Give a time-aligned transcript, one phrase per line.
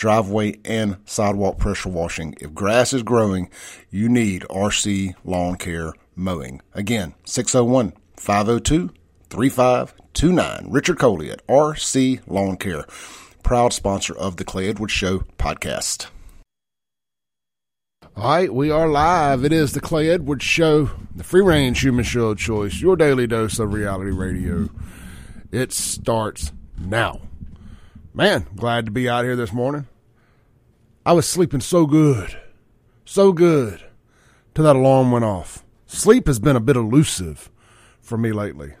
[0.00, 2.34] driveway and sidewalk pressure washing.
[2.40, 3.50] If grass is growing,
[3.90, 6.62] you need RC Lawn Care Mowing.
[6.72, 8.90] Again, 601 502
[9.28, 10.66] 3529.
[10.70, 12.86] Richard Coley at RC Lawn Care,
[13.42, 16.06] proud sponsor of the Clay Edwards Show podcast.
[18.16, 19.44] All right, we are live.
[19.44, 23.26] It is the Clay Edwards Show, the free range human show of choice, your daily
[23.26, 24.70] dose of reality radio.
[25.52, 27.20] It starts now.
[28.14, 29.86] Man, glad to be out here this morning.
[31.04, 32.38] I was sleeping so good,
[33.06, 33.82] so good,
[34.54, 35.64] till that alarm went off.
[35.86, 37.50] Sleep has been a bit elusive
[38.02, 38.74] for me lately.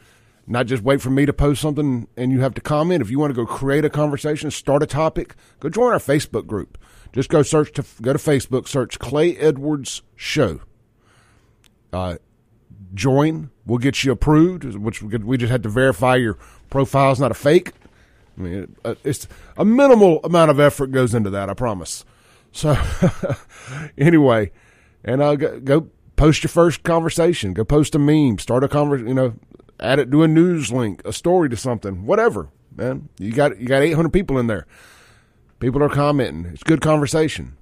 [0.47, 3.01] not just wait for me to post something and you have to comment.
[3.01, 6.47] If you want to go create a conversation, start a topic, go join our Facebook
[6.47, 6.77] group.
[7.13, 10.61] Just go search to go to Facebook, search Clay Edwards Show.
[11.91, 12.17] Uh,
[12.93, 13.49] join.
[13.65, 16.37] We'll get you approved, which we just had to verify your
[16.69, 17.73] profile's not a fake.
[18.37, 19.27] I mean, uh, it's
[19.57, 21.49] a minimal amount of effort goes into that.
[21.49, 22.05] I promise.
[22.51, 22.77] So,
[23.97, 24.51] anyway,
[25.03, 27.53] and I'll go, go post your first conversation.
[27.53, 28.39] Go post a meme.
[28.39, 29.07] Start a conversation.
[29.09, 29.33] You know,
[29.79, 30.09] add it.
[30.09, 32.05] Do a news link, a story to something.
[32.05, 33.09] Whatever, man.
[33.19, 34.65] You got you got eight hundred people in there.
[35.61, 36.51] People are commenting.
[36.51, 37.55] It's good conversation.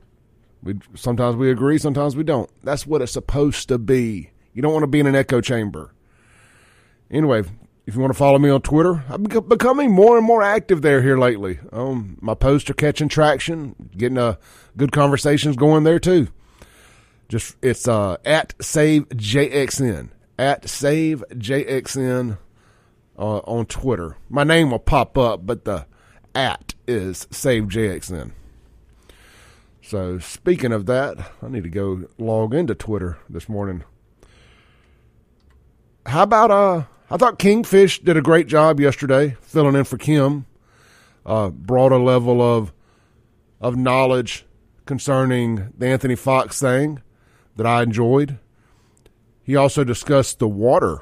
[0.63, 2.49] We sometimes we agree, sometimes we don't.
[2.63, 4.31] That's what it's supposed to be.
[4.53, 5.93] You don't want to be in an echo chamber.
[7.11, 7.43] Anyway,
[7.85, 11.01] if you want to follow me on Twitter, I'm becoming more and more active there
[11.01, 11.59] here lately.
[11.71, 14.35] Um, my posts are catching traction, getting uh,
[14.75, 16.29] good conversations going there too.
[17.27, 22.37] Just it's uh, at SaveJXN at SaveJXN
[23.17, 24.15] uh, on Twitter.
[24.29, 25.85] My name will pop up, but the
[26.33, 28.31] at is SaveJXN.
[29.81, 33.83] So speaking of that, I need to go log into Twitter this morning.
[36.05, 40.45] How about uh I thought Kingfish did a great job yesterday filling in for Kim.
[41.25, 42.73] Uh, brought a level of
[43.61, 44.45] of knowledge
[44.85, 47.01] concerning the Anthony Fox thing
[47.55, 48.39] that I enjoyed.
[49.43, 51.01] He also discussed the water.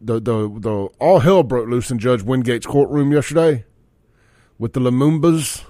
[0.00, 3.64] The the the all hell broke loose in Judge Wingate's courtroom yesterday
[4.58, 5.64] with the Lumumbas.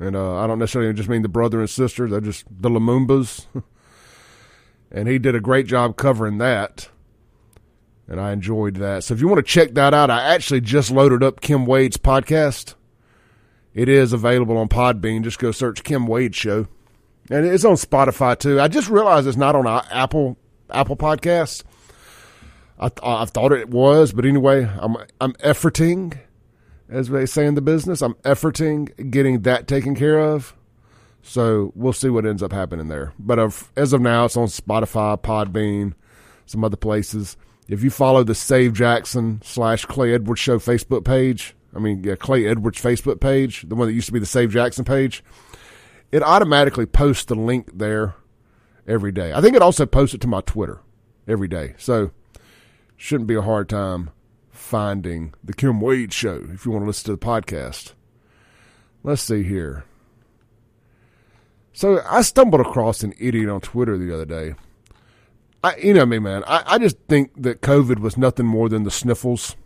[0.00, 3.46] And uh, I don't necessarily just mean the brother and sister, they're just the Lumumbas.
[4.90, 6.88] and he did a great job covering that.
[8.08, 9.04] And I enjoyed that.
[9.04, 11.96] So if you want to check that out, I actually just loaded up Kim Wade's
[11.96, 12.74] podcast.
[13.74, 15.22] It is available on Podbean.
[15.22, 16.66] Just go search Kim Wade Show.
[17.30, 18.60] And it's on Spotify too.
[18.60, 20.36] I just realized it's not on Apple
[20.70, 21.62] Apple Podcasts.
[22.78, 26.18] I, I thought it was, but anyway, I'm I'm efforting
[26.92, 28.02] as they say in the business.
[28.02, 30.54] I'm efforting getting that taken care of.
[31.22, 33.12] So we'll see what ends up happening there.
[33.18, 33.38] But
[33.76, 35.94] as of now, it's on Spotify, Podbean,
[36.46, 37.36] some other places.
[37.68, 42.16] If you follow the Save Jackson slash Clay Edwards Show Facebook page, I mean, yeah,
[42.16, 45.24] Clay Edwards Facebook page, the one that used to be the Save Jackson page,
[46.10, 48.14] it automatically posts the link there
[48.86, 49.32] every day.
[49.32, 50.80] I think it also posts it to my Twitter
[51.26, 51.74] every day.
[51.78, 52.10] So
[52.96, 54.10] shouldn't be a hard time
[54.72, 57.92] finding the Kim Wade Show if you want to listen to the podcast.
[59.02, 59.84] Let's see here.
[61.74, 64.54] So I stumbled across an idiot on Twitter the other day.
[65.62, 66.42] I, you know me, man.
[66.46, 69.56] I, I just think that COVID was nothing more than the sniffles.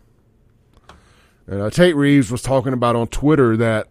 [1.47, 3.87] And uh, Tate Reeves was talking about on Twitter that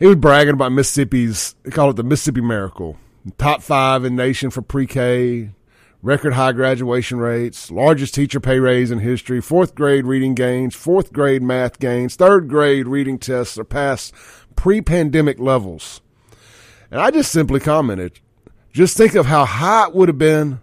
[0.00, 2.98] he was bragging about Mississippi's, he called it the Mississippi Miracle.
[3.36, 5.50] Top five in nation for pre K,
[6.02, 11.12] record high graduation rates, largest teacher pay raise in history, fourth grade reading gains, fourth
[11.12, 14.12] grade math gains, third grade reading tests surpass
[14.56, 16.00] pre pandemic levels.
[16.90, 18.20] And I just simply commented,
[18.72, 20.60] Just think of how high it would have been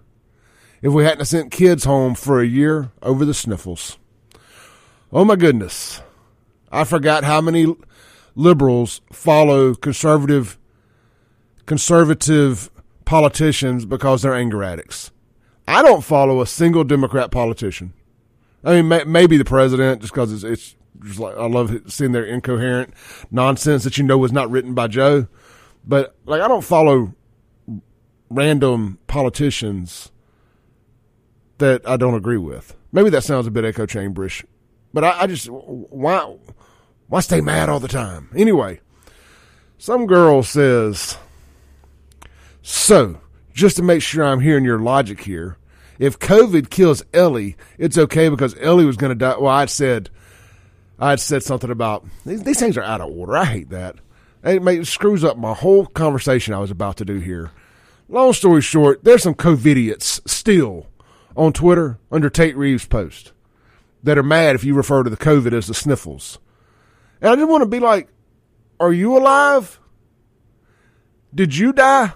[0.81, 3.97] if we hadn't sent kids home for a year over the sniffles.
[5.11, 6.01] Oh my goodness.
[6.71, 7.73] I forgot how many
[8.35, 10.57] liberals follow conservative
[11.65, 12.69] conservative
[13.05, 15.11] politicians because they're anger addicts.
[15.67, 17.93] I don't follow a single Democrat politician.
[18.63, 22.11] I mean, may, maybe the president, just because it's, it's just like I love seeing
[22.11, 22.93] their incoherent
[23.31, 25.27] nonsense that you know was not written by Joe.
[25.87, 27.13] But like, I don't follow
[28.29, 30.11] random politicians
[31.57, 32.75] that I don't agree with.
[32.91, 34.45] Maybe that sounds a bit echo chamberish,
[34.93, 36.35] but I, I just why
[37.07, 38.29] why stay mad all the time?
[38.35, 38.79] Anyway,
[39.77, 41.17] some girl says,
[42.61, 43.19] so
[43.55, 45.57] just to make sure I'm hearing your logic here,
[45.97, 49.37] if COVID kills Ellie, it's okay because Ellie was going to die.
[49.37, 50.09] Well, I said,
[50.99, 53.37] I said something about these, these, things are out of order.
[53.37, 53.95] I hate that.
[54.43, 57.51] It, it screws up my whole conversation I was about to do here.
[58.09, 60.87] Long story short, there's some COVIDiots still
[61.35, 63.31] on Twitter under Tate Reeves' post
[64.03, 66.39] that are mad if you refer to the COVID as the sniffles.
[67.21, 68.09] And I just want to be like,
[68.81, 69.79] are you alive?
[71.33, 72.11] Did you die?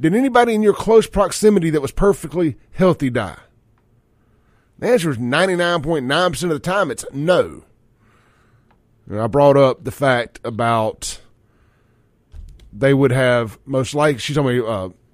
[0.00, 3.38] Did anybody in your close proximity that was perfectly healthy die?
[4.78, 7.64] The answer is 99.9% of the time it's no.
[9.08, 11.20] And I brought up the fact about
[12.72, 14.60] they would have most likely, she told me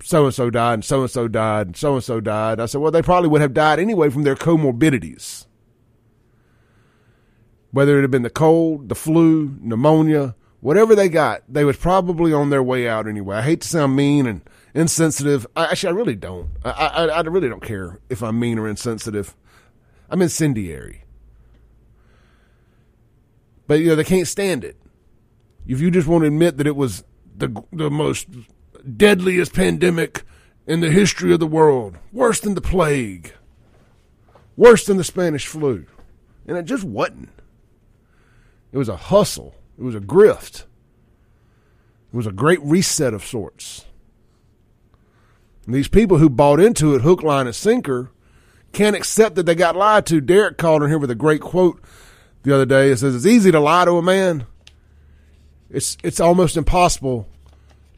[0.02, 2.60] so and so died and so and so died and so and so died.
[2.60, 5.46] I said, well, they probably would have died anyway from their comorbidities.
[7.70, 12.34] Whether it had been the cold, the flu, pneumonia, whatever they got, they was probably
[12.34, 13.37] on their way out anyway.
[13.38, 14.42] I hate to sound mean and
[14.75, 15.47] insensitive.
[15.56, 16.50] I, actually, I really don't.
[16.65, 19.37] I, I, I really don't care if I'm mean or insensitive.
[20.11, 21.05] I'm incendiary.
[23.67, 24.76] But you know they can't stand it.
[25.67, 27.05] If you just want to admit that it was
[27.35, 28.29] the the most
[28.97, 30.25] deadliest pandemic
[30.67, 33.32] in the history of the world, worse than the plague,
[34.56, 35.87] worse than the Spanish flu,
[36.47, 37.31] and it just wasn't.
[38.73, 39.55] It was a hustle.
[39.79, 40.65] It was a grift.
[42.12, 43.87] It was a great reset of sorts.
[45.66, 48.11] These people who bought into it hook, line, and sinker
[48.72, 50.20] can't accept that they got lied to.
[50.20, 51.82] Derek called in here with a great quote
[52.43, 52.90] the other day.
[52.90, 54.46] It says, It's easy to lie to a man.
[55.70, 57.28] It's, it's almost impossible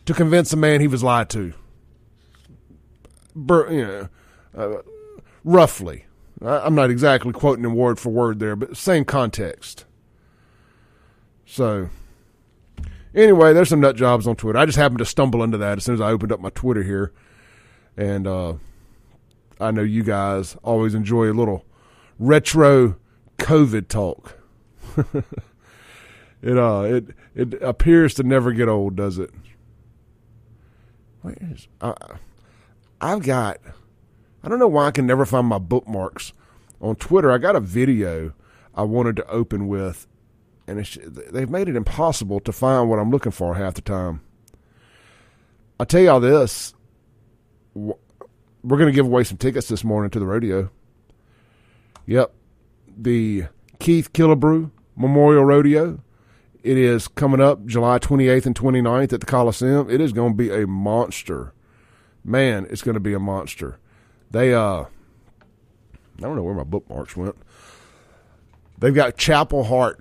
[0.05, 1.53] to convince a man he was lied to.
[3.35, 4.09] Bur- you know,
[4.57, 4.83] uh,
[5.45, 6.05] roughly.
[6.41, 9.87] I'm not exactly quoting him word for word there, but same context.
[11.47, 11.89] So,
[13.15, 14.59] anyway, there's some nut jobs on Twitter.
[14.59, 16.83] I just happened to stumble into that as soon as I opened up my Twitter
[16.83, 17.13] here.
[17.97, 18.55] And uh,
[19.61, 21.65] I know you guys always enjoy a little
[22.19, 22.97] retro
[23.39, 24.39] COVID talk.
[26.43, 27.05] it uh it
[27.35, 29.31] it appears to never get old, does it?
[31.23, 31.95] Where is uh,
[33.01, 33.59] I've got
[34.43, 36.33] I don't know why I can never find my bookmarks
[36.81, 37.31] on Twitter.
[37.31, 38.33] I got a video
[38.75, 40.07] I wanted to open with,
[40.67, 40.79] and
[41.33, 44.21] they've made it impossible to find what I'm looking for half the time.
[45.81, 46.75] I'll tell y'all this:
[47.77, 50.71] we're going to give away some tickets this morning to the rodeo.
[52.07, 52.33] Yep.
[52.97, 53.45] The
[53.79, 56.01] Keith Killebrew Memorial Rodeo.
[56.63, 59.89] It is coming up July 28th and 29th at the Coliseum.
[59.89, 61.53] It is going to be a monster.
[62.25, 63.79] Man, it's going to be a monster.
[64.33, 64.87] They, uh, I
[66.21, 67.37] don't know where my bookmarks went.
[68.79, 70.01] They've got Chapel Hart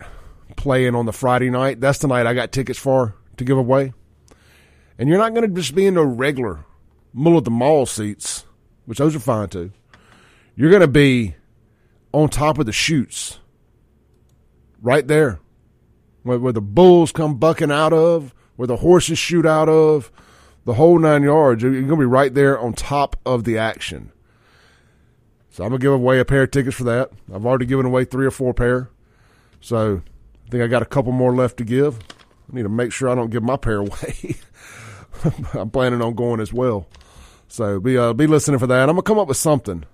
[0.55, 1.79] playing on the Friday night.
[1.79, 3.94] That's the night I got tickets for to give away.
[4.98, 6.65] And you're not going to just be in no regular
[7.15, 8.45] middle of the mall seats
[8.86, 9.72] which those are fine too.
[10.55, 11.36] You're going to be
[12.13, 13.39] on top of the chutes,
[14.81, 15.39] right there,
[16.24, 20.12] where, where the bulls come bucking out of, where the horses shoot out of,
[20.63, 21.62] the whole nine yards.
[21.62, 24.12] You're going to be right there on top of the action.
[25.50, 27.12] So I'm going to give away a pair of tickets for that.
[27.34, 28.89] I've already given away three or four pair.
[29.62, 30.01] So
[30.45, 32.00] I think I got a couple more left to give.
[32.51, 34.36] I need to make sure I don't give my pair away.
[35.53, 36.88] I'm planning on going as well.
[37.47, 38.89] So be uh, be listening for that.
[38.89, 39.85] I'm gonna come up with something.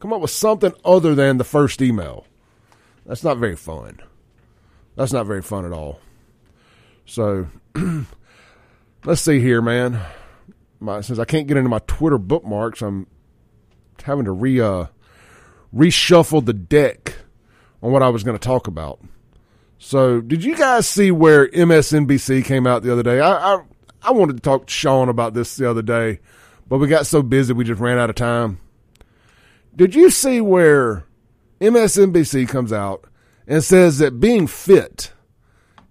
[0.00, 2.26] Come up with something other than the first email.
[3.06, 4.00] That's not very fun.
[4.96, 6.00] That's not very fun at all.
[7.06, 7.46] So
[9.04, 10.00] let's see here, man.
[10.80, 13.06] My, since I can't get into my Twitter bookmarks, I'm
[14.02, 14.86] having to re uh,
[15.74, 17.16] reshuffle the deck
[17.82, 19.00] on what I was going to talk about.
[19.78, 23.20] So, did you guys see where MSNBC came out the other day?
[23.20, 23.62] I, I
[24.02, 26.20] I wanted to talk to Sean about this the other day
[26.68, 28.60] but we got so busy we just ran out of time.
[29.76, 31.04] Did you see where
[31.60, 33.04] MSNBC comes out
[33.46, 35.12] and says that being fit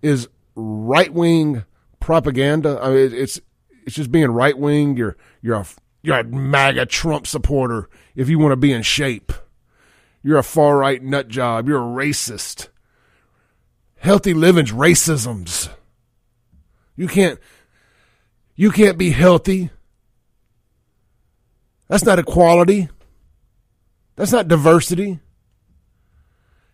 [0.01, 1.65] is right wing
[1.99, 2.79] propaganda?
[2.81, 3.39] I mean, it's
[3.85, 4.95] it's just being right wing.
[4.95, 5.65] You're you're a
[6.01, 9.33] you're a MAGA Trump supporter if you want to be in shape.
[10.21, 11.67] You're a far right nut job.
[11.67, 12.69] You're a racist.
[13.97, 15.69] Healthy living's racisms.
[16.95, 17.39] You can't
[18.55, 19.71] you can't be healthy.
[21.93, 22.89] That's not equality.
[24.15, 25.19] That's not diversity.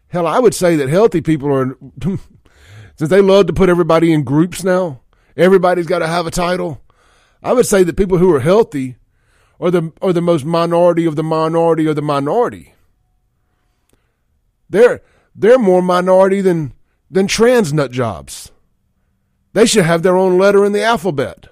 [0.07, 1.77] Hell, I would say that healthy people are
[2.95, 5.01] since they love to put everybody in groups now,
[5.35, 6.81] everybody's got to have a title.
[7.43, 8.95] I would say that people who are healthy
[9.59, 12.73] are the are the most minority of the minority of the minority.
[14.69, 15.01] They're
[15.35, 16.71] they're more minority than
[17.11, 18.53] than trans nut jobs.
[19.51, 21.49] They should have their own letter in the alphabet.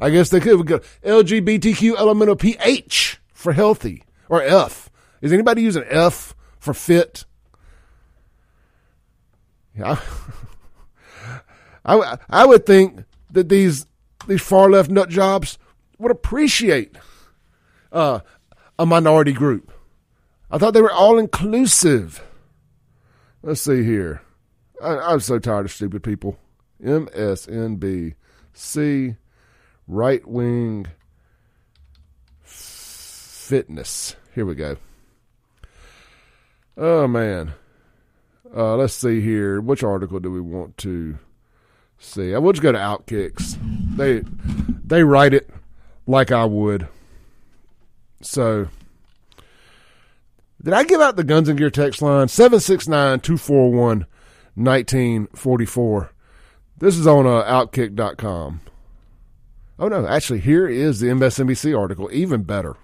[0.00, 0.58] I guess they could.
[0.58, 4.90] We go LGBTQ elemental PH for healthy or F.
[5.20, 7.24] Is anybody using F for fit?
[9.76, 10.00] Yeah.
[11.84, 13.86] I, I would think that these
[14.26, 15.58] these far left nut jobs
[15.98, 16.96] would appreciate
[17.92, 18.20] uh,
[18.78, 19.72] a minority group.
[20.50, 22.22] I thought they were all inclusive.
[23.42, 24.22] Let's see here.
[24.82, 26.38] I, am so tired of stupid people.
[26.82, 28.16] MSNBC
[29.88, 30.86] right wing
[32.42, 34.14] fitness.
[34.34, 34.76] Here we go.
[36.76, 37.54] Oh man.
[38.54, 39.60] Uh, let's see here.
[39.60, 41.18] Which article do we want to
[41.98, 42.34] see?
[42.34, 43.58] I will just go to Outkicks.
[43.96, 44.22] They
[44.84, 45.50] they write it
[46.06, 46.88] like I would.
[48.20, 48.68] So
[50.62, 52.28] did I give out the Guns and Gear text line?
[52.28, 54.06] 769 241
[54.54, 56.10] 1944.
[56.78, 58.60] This is on uh, Outkick.com.
[59.78, 60.06] Oh, no.
[60.06, 62.08] Actually, here is the MSNBC article.
[62.12, 62.76] Even better.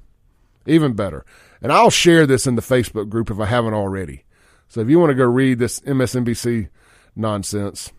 [0.67, 1.25] Even better.
[1.61, 4.25] And I'll share this in the Facebook group if I haven't already.
[4.69, 6.69] So if you want to go read this MSNBC
[7.17, 7.93] nonsense.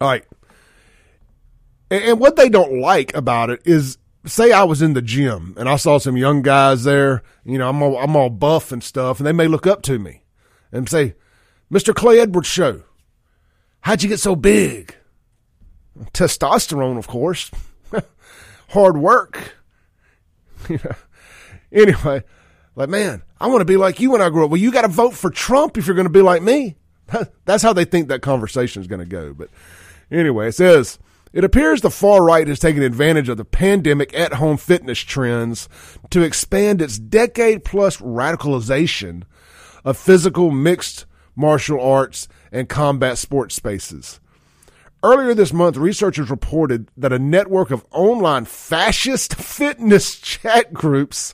[0.00, 0.24] All right.
[1.90, 5.68] And, what they don't like about it is say I was in the gym and
[5.68, 9.18] I saw some young guys there, you know, I'm all, I'm all buff and stuff,
[9.18, 10.22] and they may look up to me
[10.70, 11.14] and say,
[11.72, 11.94] Mr.
[11.94, 12.82] Clay Edwards Show,
[13.80, 14.94] how'd you get so big?
[16.12, 17.50] Testosterone, of course.
[18.70, 19.56] Hard work.
[21.72, 22.22] anyway,
[22.76, 24.50] like, man, I want to be like you when I grow up.
[24.50, 26.76] Well, you got to vote for Trump if you're going to be like me.
[27.44, 29.34] That's how they think that conversation is going to go.
[29.34, 29.48] But
[30.10, 31.00] anyway, it says,
[31.32, 35.68] it appears the far right has taken advantage of the pandemic at home fitness trends
[36.10, 39.24] to expand its decade plus radicalization
[39.84, 44.20] of physical mixed martial arts and combat sports spaces.
[45.02, 51.32] Earlier this month, researchers reported that a network of online fascist fitness chat groups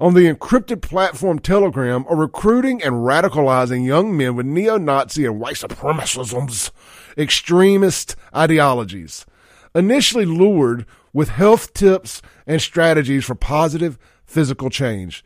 [0.00, 5.38] on the encrypted platform Telegram are recruiting and radicalizing young men with neo Nazi and
[5.38, 6.70] white supremacism's
[7.18, 9.26] extremist ideologies.
[9.74, 15.24] Initially lured with health tips and strategies for positive physical change.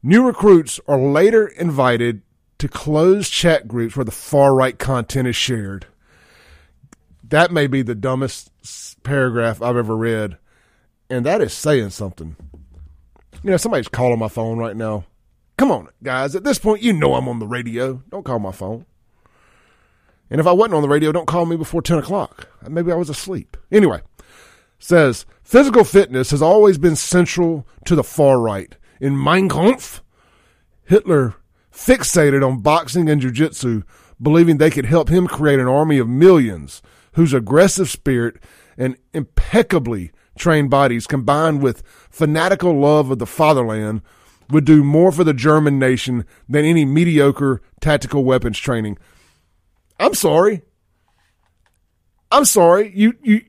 [0.00, 2.22] New recruits are later invited
[2.58, 5.86] to closed chat groups where the far right content is shared.
[7.28, 8.50] That may be the dumbest
[9.02, 10.38] paragraph I've ever read,
[11.10, 12.36] and that is saying something.
[13.42, 15.04] You know, somebody's calling my phone right now.
[15.58, 16.34] Come on, guys.
[16.34, 18.02] At this point, you know I'm on the radio.
[18.10, 18.86] Don't call my phone.
[20.30, 22.48] And if I wasn't on the radio, don't call me before 10 o'clock.
[22.68, 23.56] Maybe I was asleep.
[23.70, 24.00] Anyway,
[24.78, 28.76] says physical fitness has always been central to the far right.
[29.00, 30.02] In Mein Kampf,
[30.84, 31.34] Hitler
[31.72, 33.82] fixated on boxing and jiu-jitsu,
[34.20, 36.82] believing they could help him create an army of millions
[37.18, 38.36] whose aggressive spirit
[38.76, 44.00] and impeccably trained bodies combined with fanatical love of the fatherland
[44.50, 48.96] would do more for the German nation than any mediocre tactical weapons training.
[49.98, 50.62] I'm sorry.
[52.30, 52.92] I'm sorry.
[52.94, 53.40] You you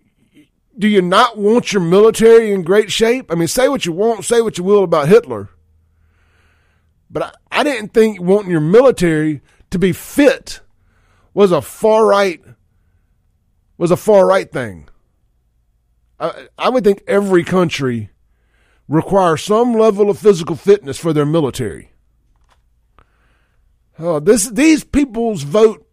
[0.80, 3.32] do you not want your military in great shape?
[3.32, 5.50] I mean, say what you want, say what you will about Hitler.
[7.08, 10.62] But I, I didn't think wanting your military to be fit
[11.36, 12.42] was a far right
[13.80, 14.88] was a far right thing.
[16.20, 18.12] I, I would think every country
[18.88, 21.92] requires some level of physical fitness for their military.
[23.98, 25.88] Uh, this these people's vote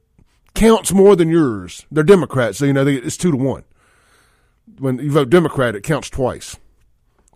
[0.55, 1.87] counts more than yours.
[1.91, 3.65] They're Democrats, so you know they, it's two to one.
[4.79, 6.57] When you vote Democrat, it counts twice,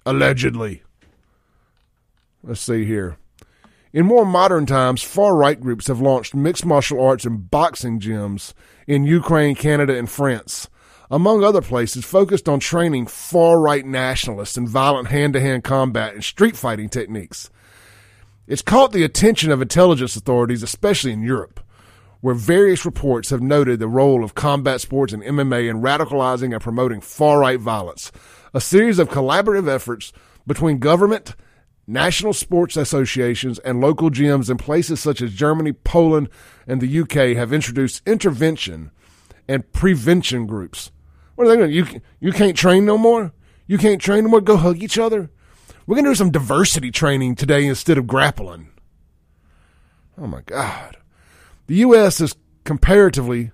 [0.04, 0.83] allegedly.
[2.42, 3.16] Let's see here.
[3.92, 8.52] In more modern times, far right groups have launched mixed martial arts and boxing gyms
[8.90, 10.68] in Ukraine, Canada, and France,
[11.12, 16.12] among other places, focused on training far right nationalists in violent hand to hand combat
[16.12, 17.50] and street fighting techniques.
[18.49, 21.61] It's caught the attention of intelligence authorities, especially in Europe
[22.20, 26.61] where various reports have noted the role of combat sports and MMA in radicalizing and
[26.61, 28.12] promoting far right violence.
[28.52, 30.12] A series of collaborative efforts
[30.47, 31.35] between government,
[31.90, 36.28] national sports associations, and local gyms in places such as Germany, Poland,
[36.66, 38.90] and the UK have introduced intervention
[39.49, 40.90] and prevention groups.
[41.35, 43.32] What are they going to You, you can't train no more?
[43.66, 44.40] You can't train no more?
[44.40, 45.30] Go hug each other?
[45.87, 48.68] We're going to do some diversity training today instead of grappling.
[50.16, 50.99] Oh my God.
[51.66, 52.20] The U.S.
[52.20, 53.50] is comparatively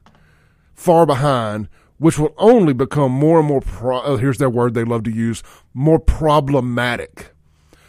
[0.75, 4.85] far behind, which will only become more and more, pro- oh, here's their word they
[4.85, 7.36] love to use, more problematic,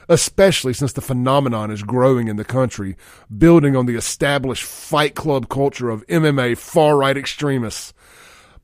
[0.09, 2.95] especially since the phenomenon is growing in the country,
[3.35, 7.93] building on the established fight club culture of MMA far right extremists.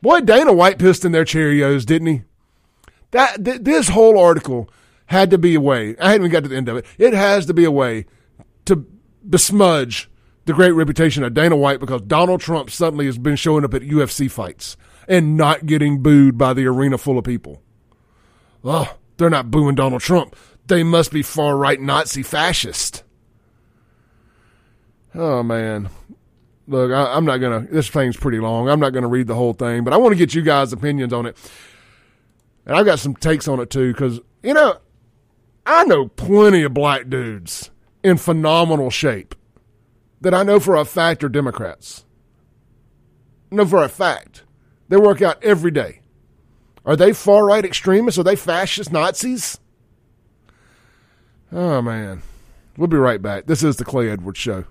[0.01, 2.21] Boy, Dana White pissed in their Cheerios, didn't he?
[3.11, 4.69] That th- this whole article
[5.05, 5.95] had to be a way.
[5.99, 6.85] I hadn't even got to the end of it.
[6.97, 8.05] It has to be a way
[8.65, 8.85] to
[9.27, 10.09] besmudge
[10.45, 13.81] the great reputation of Dana White because Donald Trump suddenly has been showing up at
[13.81, 14.75] UFC fights
[15.07, 17.61] and not getting booed by the arena full of people.
[18.63, 20.35] Oh, they're not booing Donald Trump.
[20.73, 23.03] They must be far right Nazi fascist.
[25.13, 25.91] Oh man.
[26.67, 27.67] Look, I, am not gonna.
[27.69, 28.67] This thing's pretty long.
[28.67, 31.13] I'm not gonna read the whole thing, but I want to get you guys' opinions
[31.13, 31.37] on it,
[32.65, 33.93] and I've got some takes on it too.
[33.93, 34.77] Because you know,
[35.63, 37.69] I know plenty of black dudes
[38.03, 39.35] in phenomenal shape
[40.21, 42.03] that I know for a fact are Democrats.
[43.51, 44.43] Know for a fact.
[44.89, 46.01] They work out every day.
[46.83, 48.17] Are they far right extremists?
[48.17, 49.59] Are they fascist Nazis?
[51.55, 52.23] Oh, man.
[52.77, 53.45] We'll be right back.
[53.45, 54.65] This is the Clay Edwards Show.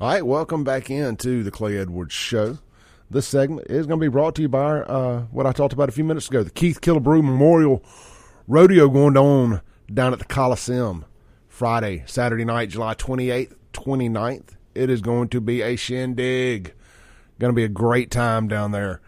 [0.00, 2.58] All right, welcome back into the Clay Edwards Show.
[3.08, 5.88] This segment is going to be brought to you by uh, what I talked about
[5.88, 7.84] a few minutes ago the Keith Killebrew Memorial
[8.48, 9.60] Rodeo going on
[9.92, 11.04] down at the Coliseum
[11.46, 14.56] Friday, Saturday night, July 28th, 29th.
[14.74, 16.74] It is going to be a shindig.
[17.38, 19.00] Going to be a great time down there.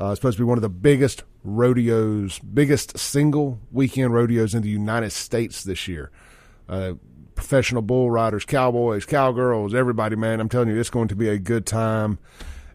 [0.00, 4.62] Uh, it's supposed to be one of the biggest rodeos, biggest single weekend rodeos in
[4.62, 6.10] the United States this year.
[6.68, 6.92] Uh,
[7.34, 10.40] professional bull riders, cowboys, cowgirls, everybody, man.
[10.40, 12.18] I'm telling you, it's going to be a good time.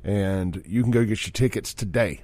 [0.04, 2.22] And you can go get your tickets today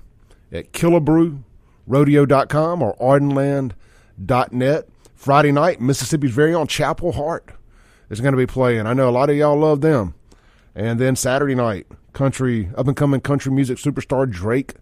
[0.51, 4.89] at killebrewrodeo.com or ardenland.net.
[5.15, 7.51] Friday night, Mississippi's very own Chapel Hart
[8.09, 8.85] is going to be playing.
[8.85, 10.15] I know a lot of y'all love them.
[10.75, 14.73] And then Saturday night, country up and coming country music superstar Drake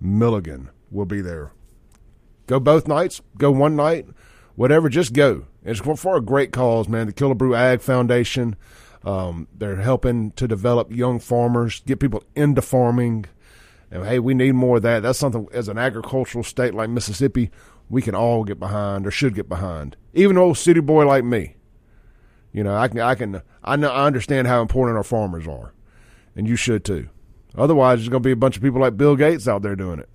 [0.00, 1.52] Milligan will be there.
[2.46, 4.06] Go both nights, go one night,
[4.54, 5.46] whatever, just go.
[5.64, 7.06] It's for a great cause, man.
[7.06, 8.56] The Killebrew Ag Foundation
[9.04, 13.26] um, they're helping to develop young farmers, get people into farming.
[13.90, 15.02] And hey, we need more of that.
[15.02, 17.50] That's something as an agricultural state like Mississippi,
[17.90, 19.96] we can all get behind or should get behind.
[20.14, 21.56] Even an old city boy like me.
[22.50, 25.74] You know, I can, I can, I know, I understand how important our farmers are,
[26.34, 27.08] and you should too.
[27.56, 29.98] Otherwise, there's going to be a bunch of people like Bill Gates out there doing
[29.98, 30.08] it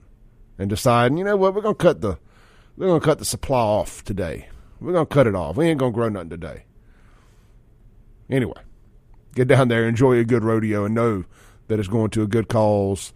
[0.60, 2.20] and deciding, you know what, we're to cut the,
[2.78, 4.50] we're to cut the supply off today.
[4.80, 5.58] We're to cut it off.
[5.58, 6.66] We ain't to grow nothing today.
[8.30, 8.62] Anyway,
[9.34, 11.24] get down there, enjoy a good rodeo, and know
[11.68, 13.14] that it's going to a good cause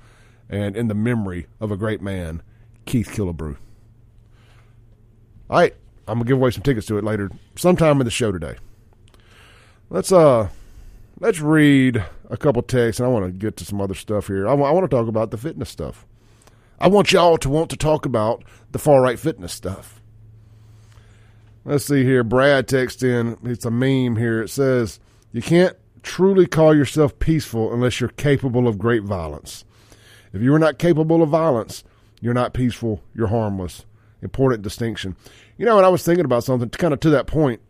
[0.50, 2.42] and in the memory of a great man,
[2.86, 3.58] Keith Killebrew.
[5.50, 5.76] All right,
[6.08, 8.56] I'm gonna give away some tickets to it later, sometime in the show today.
[9.90, 10.50] Let's uh,
[11.20, 14.48] let's read a couple texts, and I want to get to some other stuff here.
[14.48, 16.06] I, w- I want to talk about the fitness stuff.
[16.80, 20.02] I want y'all to want to talk about the far right fitness stuff.
[21.66, 22.24] Let's see here.
[22.24, 23.38] Brad texts in.
[23.44, 24.42] It's a meme here.
[24.42, 25.00] It says,
[25.32, 29.66] "You can't truly call yourself peaceful unless you're capable of great violence.
[30.34, 31.84] If you are not capable of violence,
[32.22, 33.86] you're not peaceful, you're harmless.
[34.22, 35.16] Important distinction.
[35.58, 37.62] You know, and I was thinking about something kind of to that point.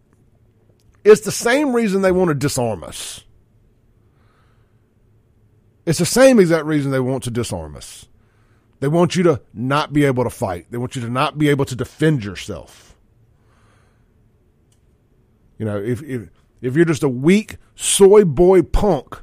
[1.03, 3.23] It's the same reason they want to disarm us.
[5.85, 8.07] It's the same exact reason they want to disarm us.
[8.83, 10.65] They want you to not be able to fight.
[10.69, 12.97] They want you to not be able to defend yourself.
[15.57, 19.21] You know, if, if if you're just a weak soy boy punk,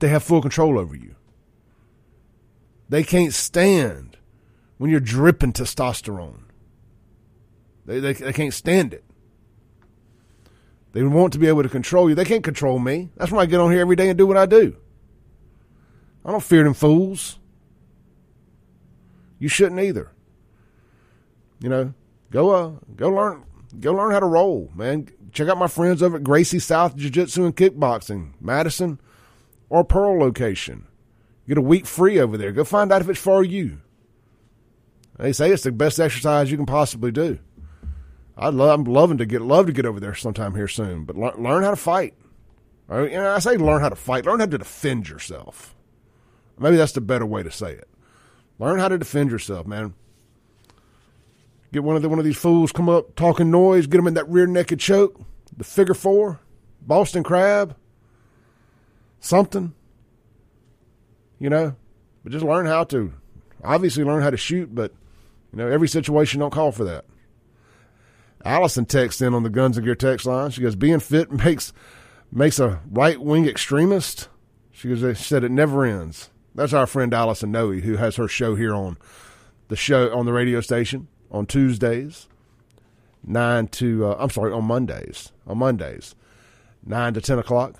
[0.00, 1.14] they have full control over you.
[2.88, 4.16] They can't stand
[4.78, 6.46] when you're dripping testosterone.
[7.84, 9.04] They, they, they can't stand it.
[10.94, 12.16] They want to be able to control you.
[12.16, 13.12] They can't control me.
[13.16, 14.78] That's why I get on here every day and do what I do.
[16.26, 17.38] I don't fear them fools.
[19.38, 20.12] You shouldn't either.
[21.60, 21.94] You know,
[22.30, 23.46] go uh, go learn
[23.80, 25.08] Go learn how to roll, man.
[25.32, 29.00] Check out my friends over at Gracie South Jiu Jitsu and Kickboxing, Madison
[29.68, 30.86] or Pearl location.
[31.46, 32.52] Get a week free over there.
[32.52, 33.80] Go find out if it's for you.
[35.18, 37.38] They say it's the best exercise you can possibly do.
[38.36, 41.04] I'd love, I'm loving to get love to get over there sometime here soon.
[41.04, 42.14] But learn, learn how to fight.
[42.88, 44.26] Know, I say learn how to fight.
[44.26, 45.75] Learn how to defend yourself.
[46.58, 47.88] Maybe that's the better way to say it.
[48.58, 49.94] Learn how to defend yourself, man.
[51.72, 53.86] Get one of the, one of these fools come up talking noise.
[53.86, 55.20] Get them in that rear naked choke,
[55.56, 56.40] the figure four,
[56.80, 57.76] Boston crab,
[59.20, 59.74] something.
[61.38, 61.76] You know,
[62.22, 63.12] but just learn how to.
[63.62, 64.92] Obviously, learn how to shoot, but
[65.52, 67.04] you know every situation don't call for that.
[68.44, 70.50] Allison texts in on the Guns and Gear text line.
[70.50, 71.74] She goes, "Being fit makes
[72.32, 74.28] makes a right wing extremist."
[74.70, 78.26] She goes, "She said it never ends." That's our friend Allison Noe, who has her
[78.26, 78.96] show here on
[79.68, 82.28] the show on the radio station on Tuesdays,
[83.22, 86.14] nine to uh, I'm sorry on Mondays on Mondays,
[86.84, 87.74] nine to ten o'clock.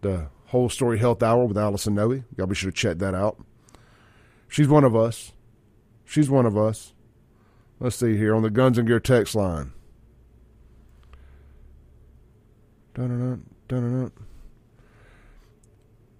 [0.00, 2.22] The whole story health hour with Allison Noe.
[2.36, 3.44] Y'all be sure to check that out.
[4.48, 5.32] She's one of us.
[6.06, 6.94] She's one of us.
[7.78, 9.72] Let's see here on the Guns and Gear text line.
[12.94, 14.12] Dun-dun-dun, dun-dun-dun.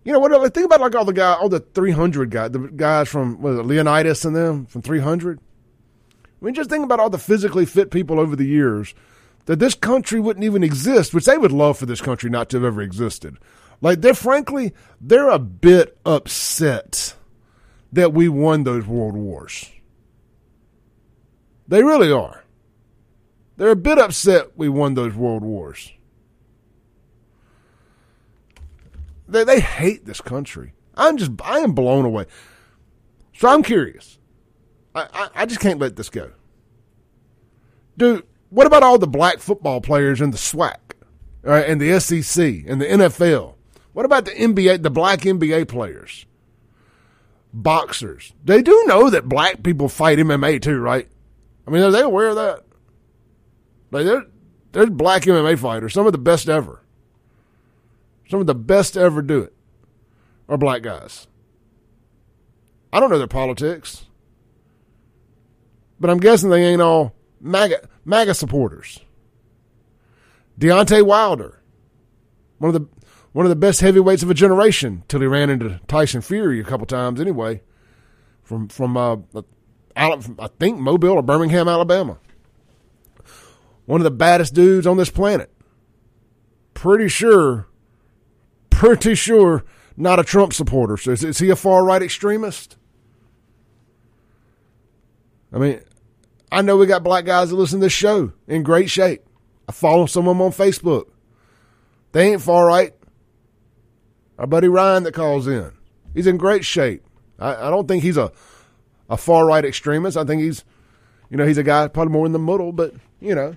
[0.09, 0.55] You know what?
[0.55, 4.25] Think about like all the guy, all the 300 guys, the guys from it, Leonidas
[4.25, 5.39] and them from 300.
[5.39, 8.95] I mean, just think about all the physically fit people over the years
[9.45, 12.57] that this country wouldn't even exist, which they would love for this country not to
[12.57, 13.37] have ever existed.
[13.83, 17.15] Like they're frankly, they're a bit upset
[17.93, 19.71] that we won those world wars.
[21.67, 22.45] They really are.
[23.59, 25.93] They're a bit upset we won those world wars.
[29.29, 30.73] They, they hate this country.
[30.97, 32.27] I'm just, I am blown away.
[33.37, 34.19] So I'm curious.
[34.95, 36.33] I, I, I just can't let this go.
[37.97, 40.77] Dude, what about all the black football players in the SWAC
[41.47, 43.55] uh, and the SEC and the NFL?
[43.93, 46.27] What about the NBA, the black NBA players?
[47.53, 48.33] Boxers.
[48.45, 51.09] They do know that black people fight MMA too, right?
[51.67, 52.65] I mean, are they aware of that?
[53.91, 54.07] Like,
[54.73, 56.83] they're black MMA fighters, some of the best ever.
[58.29, 59.55] Some of the best to ever do it
[60.49, 61.27] are black guys.
[62.93, 64.07] I don't know their politics,
[65.99, 69.01] but I'm guessing they ain't all MAGA, MAGA supporters.
[70.59, 71.63] Deontay Wilder,
[72.59, 72.89] one of the
[73.33, 76.65] one of the best heavyweights of a generation, till he ran into Tyson Fury a
[76.65, 77.63] couple times anyway,
[78.43, 79.17] from from uh,
[79.95, 82.19] I think Mobile or Birmingham, Alabama.
[83.87, 85.51] One of the baddest dudes on this planet.
[86.75, 87.69] Pretty sure
[88.79, 89.65] pretty sure
[89.97, 90.97] not a Trump supporter.
[90.97, 92.77] So is, is he a far right extremist?
[95.53, 95.81] I mean,
[96.53, 99.23] I know we got black guys that listen to this show in great shape.
[99.69, 101.07] I follow some of them on Facebook.
[102.13, 102.95] They ain't far right.
[104.39, 105.73] Our buddy Ryan that calls in,
[106.15, 107.03] he's in great shape.
[107.41, 108.31] I, I don't think he's a
[109.11, 110.17] a far right extremist.
[110.17, 110.65] I think he's,
[111.31, 112.71] you know, he's a guy probably more in the middle.
[112.71, 113.57] But you know,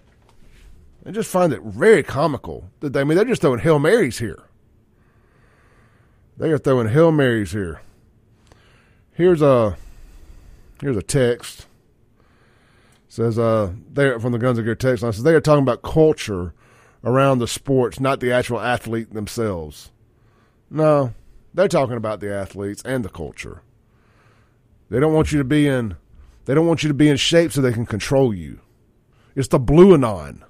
[1.05, 4.17] I just find it very comical that they, I mean they're just throwing hail marys
[4.17, 4.41] here.
[6.41, 7.81] They are throwing Hail Marys here.
[9.13, 9.77] Here's a
[10.81, 11.67] here's a text.
[13.07, 15.61] It says uh they from the Guns and Gear text line says they are talking
[15.61, 16.55] about culture
[17.03, 19.91] around the sports, not the actual athlete themselves.
[20.67, 21.13] No,
[21.53, 23.61] they're talking about the athletes and the culture.
[24.89, 25.95] They don't want you to be in
[26.45, 28.61] they don't want you to be in shape so they can control you.
[29.35, 30.43] It's the blue anon.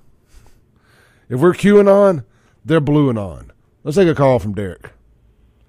[1.28, 2.24] If we're QAnon,
[2.64, 3.52] they're blue anon.
[3.84, 4.94] Let's take a call from Derek.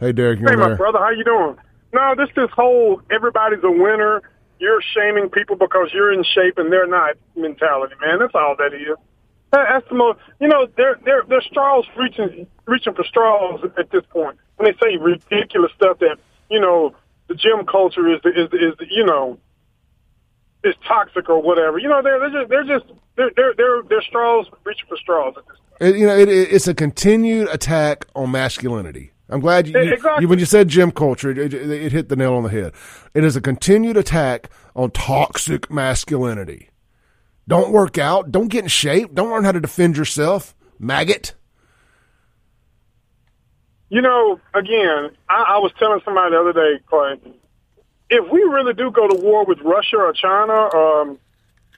[0.03, 0.41] Hey, Derek.
[0.41, 0.99] Hey, my brother.
[0.99, 1.57] How you doing?
[1.95, 4.21] No, this this whole everybody's a winner.
[4.59, 8.19] You're shaming people because you're in shape and they're not mentality, man.
[8.19, 8.97] That's all that is.
[9.53, 10.19] That's the most.
[10.41, 14.39] You know, they're they're they're straws reaching reaching for straws at this point.
[14.57, 16.17] When they say ridiculous stuff that
[16.51, 16.97] you know
[17.29, 19.39] the gym culture is the, is the, is the, you know
[20.65, 21.79] is toxic or whatever.
[21.79, 25.35] You know, they're they're just they're just they're they're they're, they're straws reaching for straws
[25.37, 25.97] at this point.
[25.97, 29.12] You know, it, it's a continued attack on masculinity.
[29.33, 30.23] I'm glad you, exactly.
[30.23, 32.73] you, when you said gym culture, it, it, it, hit the nail on the head.
[33.15, 36.69] It is a continued attack on toxic masculinity.
[37.49, 38.31] Don't work out.
[38.31, 39.15] Don't get in shape.
[39.15, 40.55] Don't learn how to defend yourself.
[40.79, 41.35] Maggot.
[43.89, 47.21] You know, again, I, I was telling somebody the other day, Clay,
[48.11, 51.19] if we really do go to war with Russia or China, um,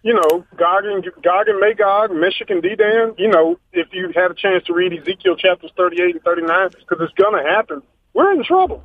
[0.05, 4.35] you know, Gog and, Gog and Magog, Michigan D-Dan, you know, if you had a
[4.35, 8.45] chance to read Ezekiel chapters 38 and 39, because it's going to happen, we're in
[8.45, 8.85] trouble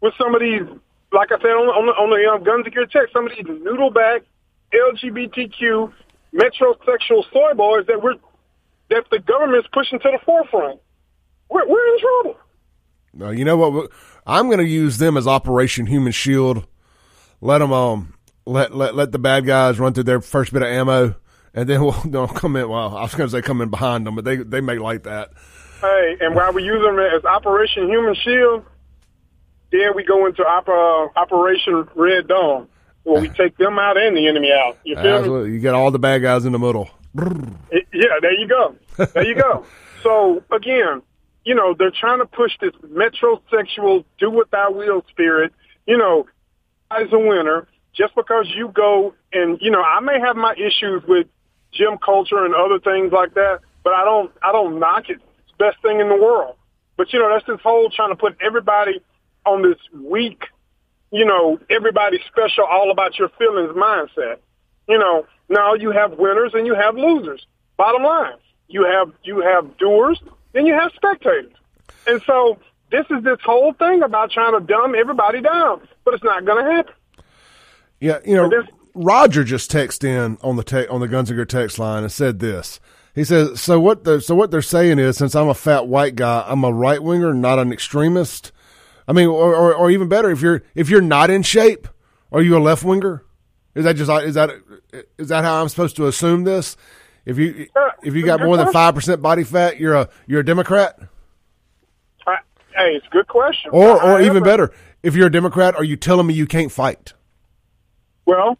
[0.00, 0.62] with some of these,
[1.12, 3.44] like I said on, on the, on the um, Guns Gear Tech, some of these
[3.44, 4.22] noodleback
[4.72, 5.92] LGBTQ
[6.32, 8.14] metrosexual soy boys that we're,
[8.90, 10.78] that the government's pushing to the forefront.
[11.50, 12.36] We're, we're in trouble.
[13.14, 13.90] No, you know what?
[14.24, 16.68] I'm going to use them as Operation Human Shield.
[17.40, 18.15] Let them um,
[18.46, 21.14] let let let the bad guys run through their first bit of ammo,
[21.52, 22.68] and then we'll come in.
[22.68, 25.02] Well, I was going to say come in behind them, but they they make like
[25.04, 25.30] that.
[25.80, 28.64] Hey, and while we use them as Operation Human Shield,
[29.70, 32.66] then we go into op- uh, Operation Red Dawn,
[33.02, 34.78] where we take them out and the enemy out.
[34.84, 35.52] You feel me?
[35.52, 36.88] You get all the bad guys in the middle.
[37.14, 38.74] Yeah, there you go.
[38.96, 39.66] There you go.
[40.02, 41.02] so again,
[41.44, 45.52] you know, they're trying to push this metrosexual do what thou will spirit.
[45.86, 46.26] You know,
[46.90, 51.02] as a winner, just because you go and you know, I may have my issues
[51.08, 51.26] with
[51.72, 55.18] gym culture and other things like that, but I don't I don't knock it.
[55.18, 56.56] It's the best thing in the world.
[56.96, 59.00] But you know, that's this whole trying to put everybody
[59.44, 60.42] on this weak,
[61.10, 64.38] you know, everybody special, all about your feelings mindset.
[64.88, 67.46] You know, now you have winners and you have losers.
[67.76, 68.36] Bottom line,
[68.68, 70.20] you have you have doers,
[70.52, 71.52] then you have spectators.
[72.06, 72.58] And so
[72.90, 76.64] this is this whole thing about trying to dumb everybody down, but it's not going
[76.64, 76.94] to happen.
[78.00, 78.50] Yeah, you know,
[78.94, 82.80] Roger just texted in on the te- on the Gear text line and said this.
[83.14, 84.04] He says, "So what?
[84.04, 87.02] The, so what they're saying is, since I'm a fat white guy, I'm a right
[87.02, 88.52] winger, not an extremist.
[89.08, 91.88] I mean, or, or or even better, if you're if you're not in shape,
[92.32, 93.24] are you a left winger?
[93.74, 94.50] Is that just is that
[95.18, 96.76] is that how I'm supposed to assume this?
[97.24, 97.66] If you
[98.02, 100.98] if you got more than five percent body fat, you're a you're a Democrat,
[102.26, 102.36] I,
[102.74, 103.70] hey, it's a good question.
[103.72, 107.14] or or even better, if you're a Democrat, are you telling me you can't fight?
[108.26, 108.58] Well,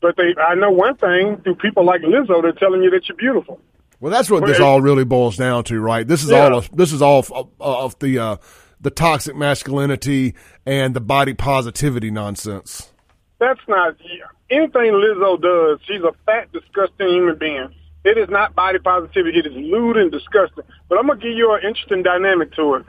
[0.00, 3.16] but they, I know one thing through people like Lizzo, they're telling you that you're
[3.16, 3.60] beautiful.
[4.00, 6.06] Well, that's what this Well, all really boils down to, right?
[6.06, 6.44] This is Yeah.
[6.46, 8.36] all of, this is all of, of the uh,
[8.80, 10.34] the toxic masculinity
[10.66, 12.90] and the body positivity nonsense.
[13.38, 13.96] That's not
[14.50, 15.78] anything Lizzo does.
[15.86, 17.68] She's a fat, disgusting human being.
[18.04, 19.38] It is not body positivity.
[19.38, 20.64] It is lewd and disgusting.
[20.88, 22.86] But I'm gonna give you an interesting dynamic to it.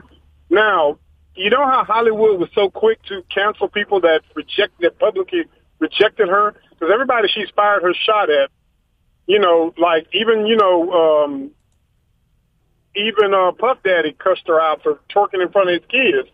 [0.50, 0.98] Now,
[1.36, 5.44] you know how Hollywood was so quick to cancel people that reject that publicly
[5.78, 8.50] rejected her because everybody she's fired her shot at,
[9.26, 11.50] you know, like even you know, um,
[12.94, 16.28] even uh, Puff Daddy cussed her out for twerking in front of his kids.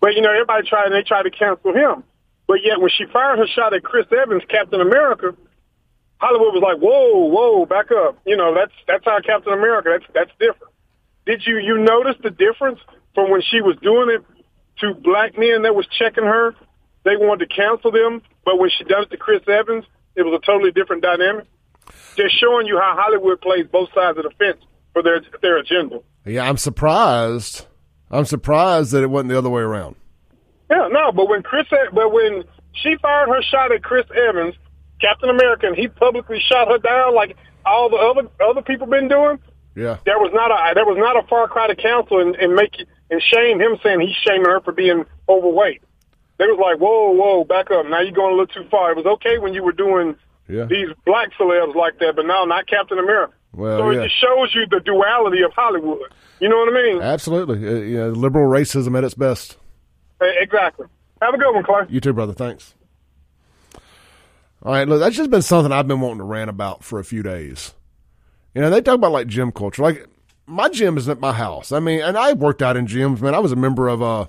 [0.00, 2.04] But you know, everybody tried and they tried to cancel him.
[2.46, 5.34] But yet, when she fired her shot at Chris Evans, Captain America,
[6.18, 9.90] Hollywood was like, "Whoa, whoa, back up!" You know, that's that's our Captain America.
[9.92, 10.72] That's that's different.
[11.26, 12.80] Did you you notice the difference
[13.14, 14.24] from when she was doing it
[14.80, 16.54] to black men that was checking her?
[17.04, 19.84] They wanted to cancel them, but when she done it to Chris Evans,
[20.16, 21.46] it was a totally different dynamic.
[22.16, 24.62] Just showing you how Hollywood plays both sides of the fence
[24.92, 26.00] for their their agenda.
[26.24, 27.66] Yeah, I'm surprised.
[28.10, 29.96] I'm surprised that it wasn't the other way around.
[30.70, 34.54] Yeah, no, but when Chris, but when she fired her shot at Chris Evans,
[35.00, 37.36] Captain America, and he publicly shot her down like
[37.66, 39.38] all the other other people been doing,
[39.74, 42.54] Yeah, there was not a there was not a far cry to counsel and, and
[42.54, 42.76] make
[43.10, 45.82] and shame him saying he's shaming her for being overweight.
[46.38, 47.86] They was like, whoa, whoa, back up.
[47.86, 48.90] Now you're going a little too far.
[48.90, 50.16] It was okay when you were doing
[50.48, 50.64] Yeah.
[50.64, 53.32] these black celebs like that, but now not Captain America.
[53.52, 54.00] Well, so yeah.
[54.00, 56.12] it just shows you the duality of Hollywood.
[56.40, 57.00] You know what I mean?
[57.02, 57.66] absolutely.
[57.66, 59.56] Uh, yeah, liberal racism at its best.
[60.20, 60.86] Exactly.
[61.22, 61.88] Have a good one, Clark.
[61.90, 62.32] You too, brother.
[62.32, 62.74] Thanks.
[64.62, 67.04] All right, look, that's just been something I've been wanting to rant about for a
[67.04, 67.74] few days.
[68.54, 69.82] You know, they talk about like gym culture.
[69.82, 70.06] Like
[70.46, 71.70] my gym is at my house.
[71.70, 73.34] I mean, and I worked out in gyms, man.
[73.34, 74.26] I was a member of uh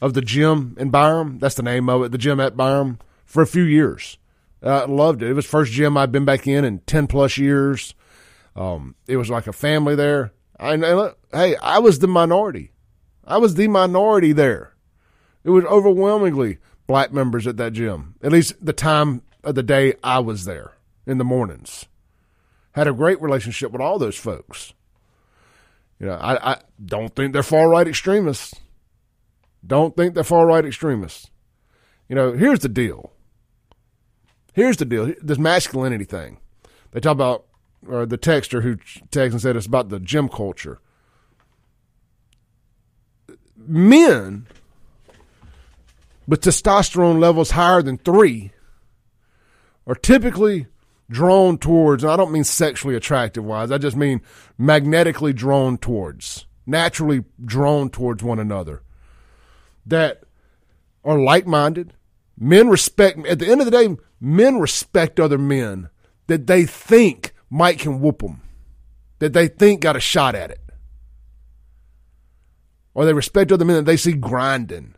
[0.00, 1.38] of the gym in Byram.
[1.38, 4.18] That's the name of it, the gym at Byram, for a few years.
[4.62, 5.30] I loved it.
[5.30, 7.94] It was first gym I'd been back in in ten plus years.
[8.56, 10.32] Um, it was like a family there.
[10.58, 12.72] I, and hey, I was the minority.
[13.24, 14.74] I was the minority there.
[15.44, 18.16] It was overwhelmingly black members at that gym.
[18.22, 20.72] At least the time of the day I was there
[21.06, 21.86] in the mornings.
[22.72, 24.72] Had a great relationship with all those folks.
[26.00, 28.54] You know, I, I don't think they're far right extremists.
[29.66, 31.30] Don't think they're far right extremists.
[32.08, 33.12] You know, here's the deal.
[34.54, 35.12] Here's the deal.
[35.22, 36.38] This masculinity thing.
[36.92, 37.44] They talk about,
[37.86, 40.80] or the texter who texted and said it's about the gym culture.
[43.56, 44.46] Men
[46.26, 48.52] with testosterone levels higher than three
[49.86, 50.66] are typically
[51.10, 54.20] drawn towards, and I don't mean sexually attractive wise, I just mean
[54.58, 58.82] magnetically drawn towards, naturally drawn towards one another,
[59.88, 60.22] that
[61.04, 61.94] are like minded.
[62.38, 65.90] Men respect, at the end of the day, men respect other men
[66.28, 68.42] that they think Mike can whoop them,
[69.18, 70.60] that they think got a shot at it.
[72.94, 74.94] Or they respect other men that they see grinding,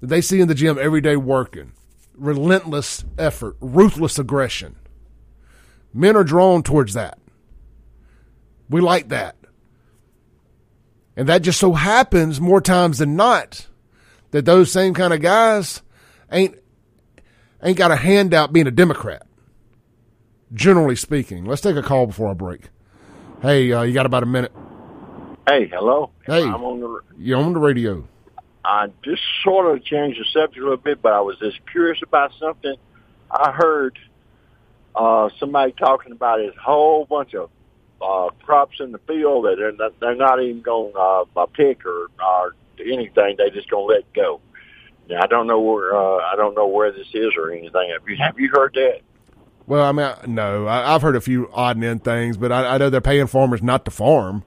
[0.00, 1.72] that they see in the gym every day working,
[2.14, 4.76] relentless effort, ruthless aggression.
[5.94, 7.18] Men are drawn towards that.
[8.68, 9.36] We like that.
[11.16, 13.66] And that just so happens more times than not
[14.30, 15.82] that those same kind of guys
[16.30, 16.56] ain't
[17.62, 19.26] ain't got a handout being a Democrat.
[20.52, 21.44] generally speaking.
[21.44, 22.62] Let's take a call before I break.
[23.42, 24.52] Hey, uh, you got about a minute?
[25.48, 26.10] Hey, hello.
[26.26, 26.42] Hey.
[26.42, 27.00] I'm on the.
[27.18, 28.06] You're on the radio.
[28.64, 31.98] I just sort of changed the subject a little bit, but I was just curious
[32.02, 32.74] about something.
[33.30, 33.98] I heard
[34.94, 37.50] uh, somebody talking about this whole bunch of
[38.02, 41.86] uh, crops in the field that they're not, they're not even going to uh, pick
[41.86, 43.36] or, or anything.
[43.38, 44.40] They just to let go.
[45.08, 47.90] Now I don't know where uh, I don't know where this is or anything.
[47.92, 49.00] Have you have you heard that?
[49.66, 52.50] Well, I mean, I- no, I, I've heard a few odd and end things, but
[52.52, 54.44] I, I know they're paying farmers not to farm.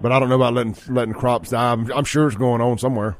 [0.00, 1.70] But I don't know about letting letting crops die.
[1.72, 3.16] I'm, I'm sure it's going on somewhere.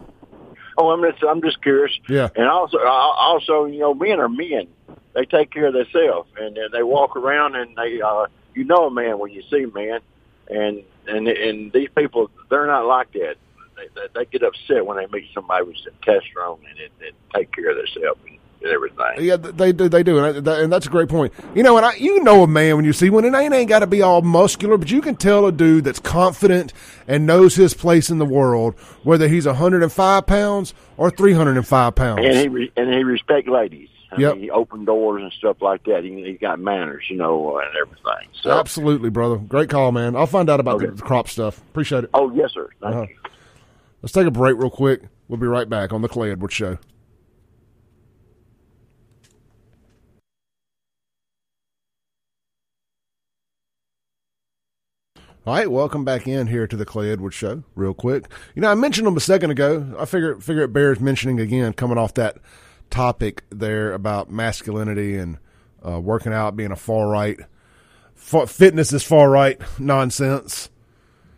[0.76, 1.92] Oh, I'm just I'm just curious.
[2.08, 2.28] Yeah.
[2.34, 4.66] And also uh, also you know men are men.
[5.14, 8.90] They take care of themselves and they walk around and they uh you know a
[8.90, 10.00] man when you see a man
[10.48, 13.36] and and and these people they're not like that.
[13.94, 17.70] They, they, get upset when they meet somebody with testosterone and, and, and take care
[17.70, 18.38] of themselves and
[18.70, 19.24] everything.
[19.24, 19.88] Yeah, they do.
[19.88, 21.32] They do, and, I- and that's a great point.
[21.54, 23.68] You know, and I, you know a man when you see one, and it ain't
[23.68, 26.72] got to be all muscular, but you can tell a dude that's confident
[27.08, 32.20] and knows his place in the world, whether he's 105 pounds or 305 pounds.
[32.24, 33.88] And he re- and he respect ladies.
[34.12, 34.34] I Yep.
[34.34, 36.04] mean, he open doors and stuff like that.
[36.04, 38.28] He he got manners, you know, and everything.
[38.42, 39.36] So, Absolutely, brother.
[39.36, 40.14] Great call, man.
[40.14, 41.58] I'll find out about the, the crop stuff.
[41.70, 42.10] Appreciate it.
[42.12, 42.68] oh yes, sir.
[42.82, 43.06] Thank Uh-huh.
[43.08, 43.16] you.
[44.02, 45.02] Let's take a break real quick.
[45.28, 46.78] We'll be right back on the Clay Edwards Show.
[55.44, 57.62] All right, welcome back in here to the Clay Edwards Show.
[57.76, 59.94] Real quick, you know, I mentioned them a second ago.
[59.98, 62.38] I figure figure it bears mentioning again, coming off that
[62.90, 65.38] topic there about masculinity and
[65.86, 67.38] uh, working out, being a far right,
[68.14, 70.70] fitness is far right nonsense.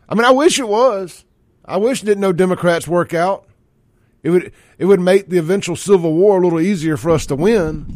[0.08, 1.24] I mean, I wish it was.
[1.64, 3.46] I wish didn't know Democrats work out.
[4.22, 7.36] It would it would make the eventual civil war a little easier for us to
[7.36, 7.86] win.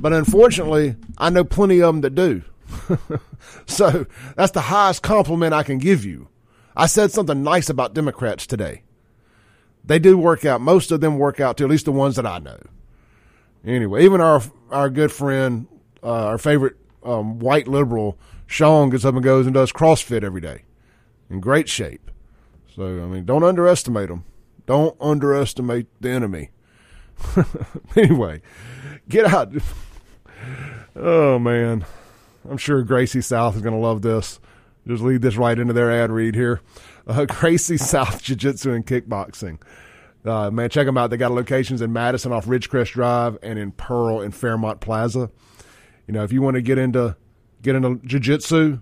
[0.00, 2.42] But unfortunately, I know plenty of them that do.
[3.66, 6.28] so that's the highest compliment I can give you.
[6.76, 8.82] I said something nice about Democrats today.
[9.84, 10.60] They do work out.
[10.60, 12.58] Most of them work out too, at least the ones that I know.
[13.64, 15.66] Anyway, even our our good friend,
[16.02, 20.40] uh, our favorite um, white liberal, Sean gets up and goes and does CrossFit every
[20.40, 20.62] day,
[21.30, 22.10] in great shape.
[22.74, 24.24] So I mean, don't underestimate them.
[24.66, 26.50] Don't underestimate the enemy.
[27.96, 28.42] anyway,
[29.08, 29.52] get out.
[30.94, 31.86] Oh man,
[32.46, 34.40] I'm sure Gracie South is going to love this.
[34.86, 36.60] Just lead this right into their ad read here.
[37.06, 39.58] Uh, Gracie South Jiu Jitsu and Kickboxing.
[40.24, 41.10] Uh, man, check them out.
[41.10, 45.30] They got locations in Madison off Ridgecrest Drive and in Pearl and Fairmont Plaza.
[46.06, 47.16] You know, if you want to get into
[47.62, 48.80] get into jiu-jitsu,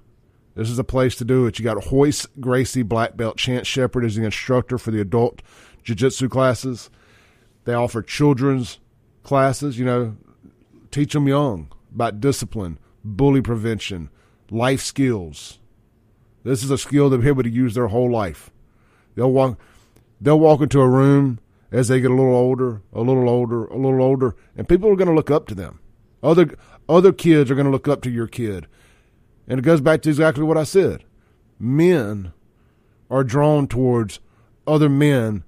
[0.60, 1.58] this is a place to do it.
[1.58, 3.38] You got Royce Gracie Black Belt.
[3.38, 5.40] Chance Shepherd is the instructor for the adult
[5.84, 6.90] jiu-jitsu classes.
[7.64, 8.78] They offer children's
[9.22, 10.18] classes, you know,
[10.90, 14.10] teach them young about discipline, bully prevention,
[14.50, 15.58] life skills.
[16.44, 18.50] This is a skill they'll be able to use their whole life.
[19.14, 19.58] They'll walk
[20.20, 21.40] they'll walk into a room
[21.72, 24.96] as they get a little older, a little older, a little older, and people are
[24.96, 25.80] going to look up to them.
[26.22, 26.54] Other
[26.86, 28.66] other kids are going to look up to your kid.
[29.50, 31.02] And it goes back to exactly what I said.
[31.58, 32.32] Men
[33.10, 34.20] are drawn towards
[34.64, 35.42] other men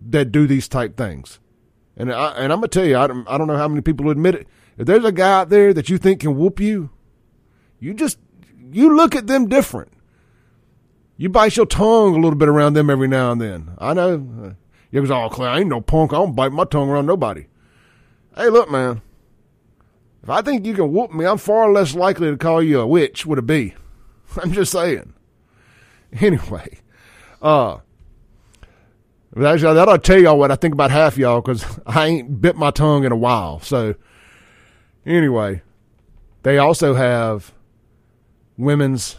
[0.00, 1.38] that do these type things.
[1.96, 4.10] And I, and I'm gonna tell you, I don't, I don't know how many people
[4.10, 4.48] admit it.
[4.76, 6.90] If there's a guy out there that you think can whoop you,
[7.78, 8.18] you just
[8.72, 9.92] you look at them different.
[11.16, 13.76] You bite your tongue a little bit around them every now and then.
[13.78, 14.56] I know.
[14.90, 16.12] You goes, oh, Clay, I ain't no punk.
[16.12, 17.46] I don't bite my tongue around nobody.
[18.34, 19.02] Hey, look, man.
[20.22, 22.86] If I think you can whoop me, I'm far less likely to call you a
[22.86, 23.74] witch with a B.
[24.36, 25.14] I'm just saying.
[26.20, 26.78] Anyway,
[27.40, 27.78] uh,
[29.36, 32.70] actually, that'll tell y'all what I think about half y'all because I ain't bit my
[32.70, 33.60] tongue in a while.
[33.60, 33.94] So,
[35.06, 35.62] anyway,
[36.42, 37.52] they also have
[38.58, 39.16] women's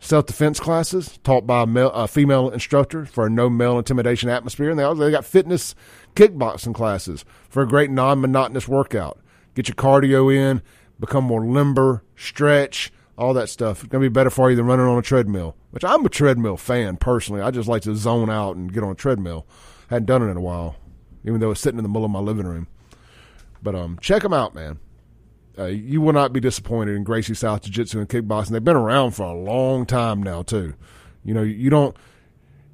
[0.00, 4.28] self defense classes taught by a, male, a female instructor for a no male intimidation
[4.28, 4.70] atmosphere.
[4.70, 5.74] And they also they got fitness
[6.14, 9.18] kickboxing classes for a great non monotonous workout.
[9.60, 10.62] Get your cardio in,
[10.98, 13.80] become more limber, stretch, all that stuff.
[13.80, 16.08] It's going to be better for you than running on a treadmill, which I'm a
[16.08, 17.42] treadmill fan personally.
[17.42, 19.46] I just like to zone out and get on a treadmill.
[19.90, 20.76] Hadn't done it in a while,
[21.26, 22.68] even though it's sitting in the middle of my living room.
[23.62, 24.78] But um, check them out, man.
[25.58, 28.48] Uh, you will not be disappointed in Gracie South Jiu Jitsu and Kickboxing.
[28.48, 30.72] They've been around for a long time now, too.
[31.22, 31.94] You know, you don't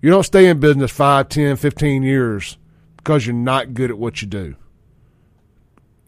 [0.00, 2.58] you don't stay in business 5, 10, 15 years
[2.96, 4.54] because you're not good at what you do.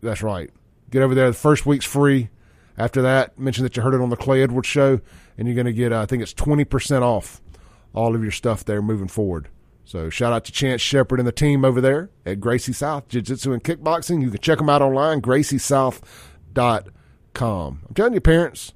[0.02, 0.52] That's right.
[0.90, 1.28] Get over there.
[1.28, 2.30] The first week's free.
[2.76, 5.00] After that, mention that you heard it on the Clay Edwards show,
[5.36, 7.40] and you're going to get, uh, I think it's 20% off
[7.92, 9.48] all of your stuff there moving forward.
[9.84, 13.22] So shout out to Chance Shepard and the team over there at Gracie South Jiu
[13.22, 14.22] Jitsu and Kickboxing.
[14.22, 15.22] You can check them out online,
[17.32, 17.80] calm.
[17.88, 18.74] I'm telling you, parents,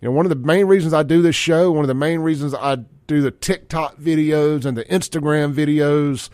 [0.00, 2.20] you know, one of the main reasons I do this show, one of the main
[2.20, 2.76] reasons I
[3.06, 6.30] do the TikTok videos and the Instagram videos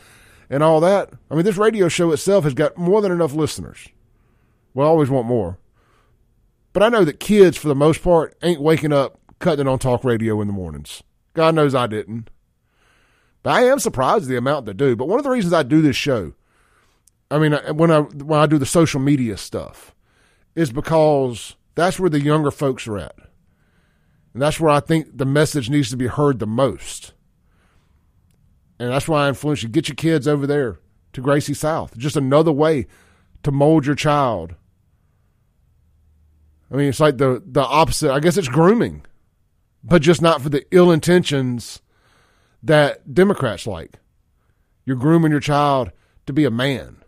[0.50, 1.10] and all that.
[1.30, 3.88] I mean, this radio show itself has got more than enough listeners.
[4.76, 5.58] We always want more.
[6.74, 9.78] But I know that kids, for the most part, ain't waking up cutting it on
[9.78, 11.02] talk radio in the mornings.
[11.32, 12.28] God knows I didn't.
[13.42, 14.94] But I am surprised at the amount that do.
[14.94, 16.34] But one of the reasons I do this show,
[17.30, 19.94] I mean, when I when I do the social media stuff,
[20.54, 23.16] is because that's where the younger folks are at.
[24.34, 27.14] And that's where I think the message needs to be heard the most.
[28.78, 29.70] And that's why I influence you.
[29.70, 30.80] Get your kids over there
[31.14, 31.96] to Gracie South.
[31.96, 32.86] Just another way
[33.42, 34.54] to mold your child.
[36.70, 38.12] I mean, it's like the, the opposite.
[38.12, 39.04] I guess it's grooming,
[39.84, 41.80] but just not for the ill intentions
[42.62, 43.98] that Democrats like.
[44.84, 45.92] You're grooming your child
[46.26, 47.04] to be a man,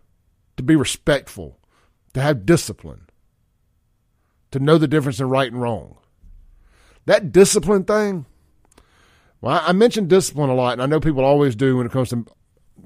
[0.57, 1.59] to be respectful,
[2.13, 3.07] to have discipline,
[4.51, 5.97] to know the difference in right and wrong.
[7.05, 8.25] That discipline thing,
[9.41, 12.09] well, I mentioned discipline a lot, and I know people always do when it comes
[12.09, 12.25] to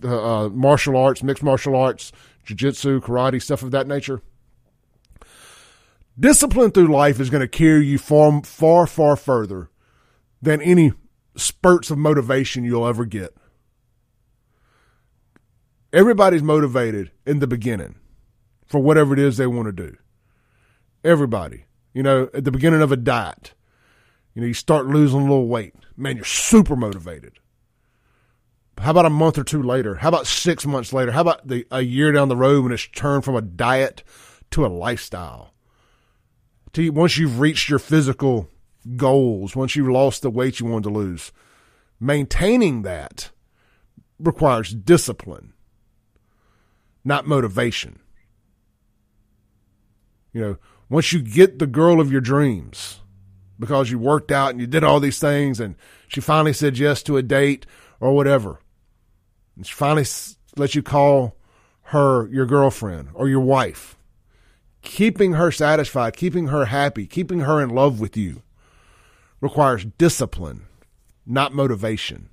[0.03, 2.11] uh, martial arts, mixed martial arts,
[2.45, 4.21] jiu-jitsu, karate, stuff of that nature.
[6.19, 9.71] Discipline through life is going to carry you far, far, far further
[10.41, 10.93] than any
[11.35, 13.35] spurts of motivation you'll ever get.
[15.91, 17.95] Everybody's motivated in the beginning
[18.65, 19.97] for whatever it is they want to do.
[21.03, 21.65] Everybody.
[21.93, 23.53] You know, at the beginning of a diet,
[24.33, 25.75] you know, you start losing a little weight.
[25.95, 27.39] Man, you're super motivated.
[28.79, 29.95] How about a month or two later?
[29.95, 31.11] How about six months later?
[31.11, 34.03] How about the, a year down the road when it's turned from a diet
[34.51, 35.52] to a lifestyle?
[36.73, 38.49] To, once you've reached your physical
[38.95, 41.31] goals, once you've lost the weight you wanted to lose,
[41.99, 43.29] maintaining that
[44.19, 45.53] requires discipline,
[47.03, 47.99] not motivation.
[50.31, 50.57] You know,
[50.89, 52.99] once you get the girl of your dreams,
[53.59, 55.75] because you worked out and you did all these things and
[56.07, 57.65] she finally said yes to a date
[57.99, 58.59] or whatever.
[59.55, 60.05] And she finally
[60.57, 61.37] lets you call
[61.83, 63.97] her your girlfriend or your wife.
[64.83, 68.43] Keeping her satisfied, keeping her happy, keeping her in love with you
[69.41, 70.65] requires discipline,
[71.25, 72.29] not motivation.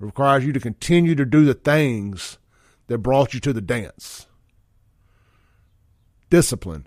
[0.00, 2.38] It requires you to continue to do the things
[2.88, 4.26] that brought you to the dance.
[6.28, 6.86] Discipline.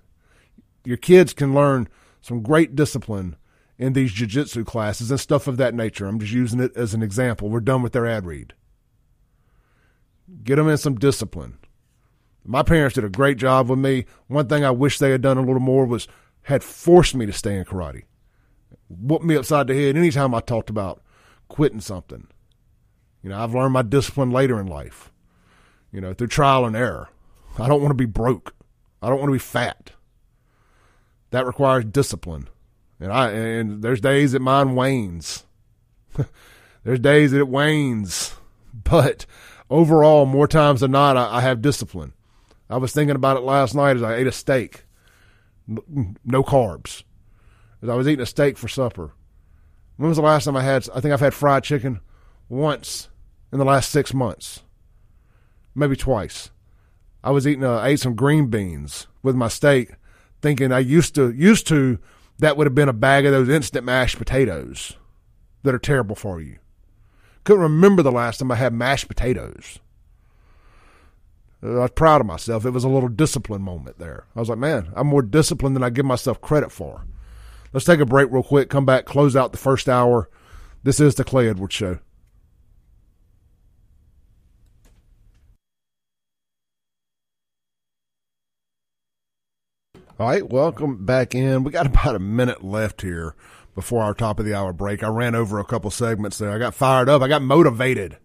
[0.83, 1.87] Your kids can learn
[2.21, 3.35] some great discipline
[3.77, 6.05] in these jiu-jitsu classes and stuff of that nature.
[6.05, 7.49] I'm just using it as an example.
[7.49, 8.53] We're done with their ad read.
[10.43, 11.58] Get them in some discipline.
[12.45, 14.05] My parents did a great job with me.
[14.27, 16.07] One thing I wish they had done a little more was
[16.43, 18.03] had forced me to stay in karate.
[18.87, 21.03] Whooped me upside the head anytime I talked about
[21.47, 22.27] quitting something.
[23.21, 25.11] You know, I've learned my discipline later in life.
[25.91, 27.09] You know, through trial and error.
[27.57, 28.55] I don't want to be broke.
[29.01, 29.91] I don't want to be fat
[31.31, 32.47] that requires discipline.
[32.99, 35.45] And I and there's days that mine wanes.
[36.83, 38.35] there's days that it wanes,
[38.73, 39.25] but
[39.69, 42.13] overall, more times than not, I, I, have discipline.
[42.69, 44.83] I was thinking about it last night as I ate a steak,
[45.67, 47.03] no carbs.
[47.81, 49.13] As I was eating a steak for supper.
[49.97, 50.87] When was the last time I had?
[50.93, 51.99] I think I've had fried chicken
[52.47, 53.09] once
[53.51, 54.63] in the last six months,
[55.75, 56.51] maybe twice.
[57.23, 57.63] I was eating.
[57.63, 59.91] Uh, I ate some green beans with my steak
[60.41, 61.99] thinking I used to used to
[62.39, 64.95] that would have been a bag of those instant mashed potatoes
[65.63, 66.57] that are terrible for you.
[67.43, 69.79] Couldn't remember the last time I had mashed potatoes.
[71.61, 72.65] I was proud of myself.
[72.65, 74.25] It was a little discipline moment there.
[74.35, 77.05] I was like, man, I'm more disciplined than I give myself credit for.
[77.73, 80.29] Let's take a break real quick, come back, close out the first hour.
[80.83, 81.99] This is the Clay Edwards Show.
[90.17, 91.63] All right, welcome back in.
[91.63, 93.35] We got about a minute left here
[93.75, 95.03] before our top of the hour break.
[95.03, 96.51] I ran over a couple segments there.
[96.51, 97.21] I got fired up.
[97.21, 98.17] I got motivated.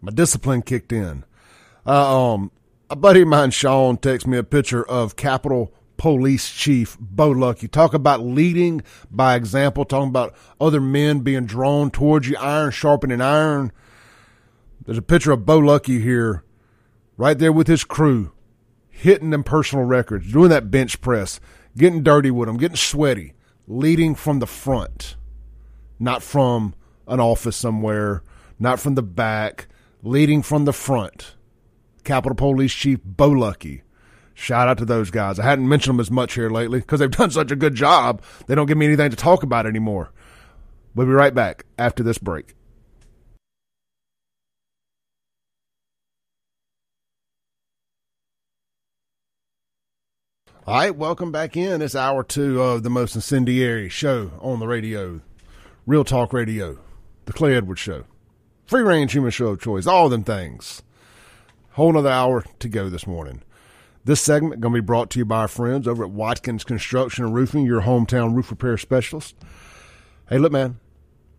[0.00, 1.24] My discipline kicked in.
[1.86, 2.50] Uh, um,
[2.90, 7.70] a buddy of mine, Sean, texted me a picture of Capitol Police Chief Bo Luckey.
[7.70, 13.20] Talk about leading by example, talking about other men being drawn towards you, iron sharpening
[13.20, 13.70] iron.
[14.84, 16.42] There's a picture of Bo Luckey here,
[17.16, 18.32] right there with his crew
[18.96, 21.38] hitting them personal records, doing that bench press,
[21.76, 23.34] getting dirty with them, getting sweaty,
[23.68, 25.16] leading from the front,
[25.98, 26.74] not from
[27.06, 28.22] an office somewhere,
[28.58, 29.68] not from the back,
[30.02, 31.35] leading from the front.
[32.06, 33.82] Capitol Police Chief Bo Luckey.
[34.32, 35.38] Shout out to those guys.
[35.38, 38.22] I hadn't mentioned them as much here lately because they've done such a good job.
[38.46, 40.10] They don't give me anything to talk about anymore.
[40.94, 42.54] We'll be right back after this break.
[50.66, 51.80] All right, welcome back in.
[51.80, 55.20] It's hour two of the most incendiary show on the radio,
[55.86, 56.78] Real Talk Radio,
[57.26, 58.04] the Clay Edwards Show,
[58.66, 60.82] free range human show of choice, all them things.
[61.76, 63.42] Whole another hour to go this morning.
[64.02, 67.22] This segment going to be brought to you by our friends over at Watkins Construction
[67.22, 69.36] and Roofing, your hometown roof repair specialist.
[70.30, 70.80] Hey, look, man,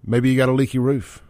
[0.05, 1.23] maybe you got a leaky roof.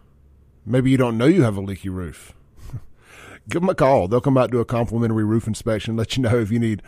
[0.66, 2.34] Maybe you don't know you have a leaky roof.
[3.48, 4.08] Give them a call.
[4.08, 6.82] They'll come out do a complimentary roof inspection, let you know if you need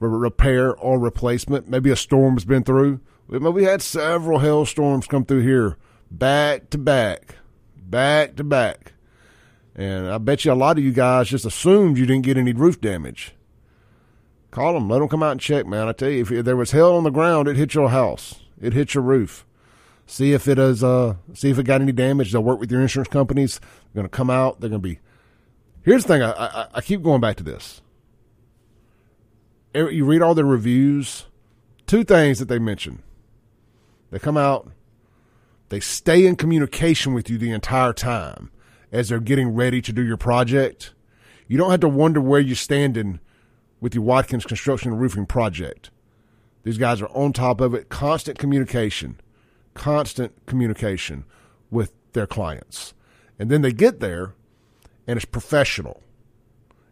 [0.00, 1.68] repair or replacement.
[1.68, 3.00] Maybe a storm's been through.
[3.28, 5.76] We had several hailstorms come through here
[6.10, 7.34] back to back,
[7.76, 8.94] back to back.
[9.76, 12.52] And I bet you a lot of you guys just assumed you didn't get any
[12.52, 13.34] roof damage.
[14.50, 14.88] Call them.
[14.88, 15.86] Let them come out and check, man.
[15.86, 18.40] I tell you, if there was hail on the ground, it hit your house.
[18.60, 19.46] It hit your roof.
[20.06, 20.82] See if it is.
[20.82, 22.32] Uh, see if it got any damage.
[22.32, 23.60] They'll work with your insurance companies.
[23.92, 24.60] They're going to come out.
[24.60, 24.98] They're going to be.
[25.82, 26.22] Here's the thing.
[26.22, 27.82] I, I, I keep going back to this
[29.76, 31.26] you read all the reviews,
[31.86, 33.02] two things that they mention.
[34.10, 34.70] They come out,
[35.68, 38.50] they stay in communication with you the entire time
[38.96, 40.94] as they're getting ready to do your project.
[41.46, 43.20] You don't have to wonder where you're standing
[43.78, 45.90] with your Watkins Construction and Roofing project.
[46.62, 49.20] These guys are on top of it, constant communication,
[49.74, 51.26] constant communication
[51.70, 52.94] with their clients.
[53.38, 54.32] And then they get there
[55.06, 56.02] and it's professional.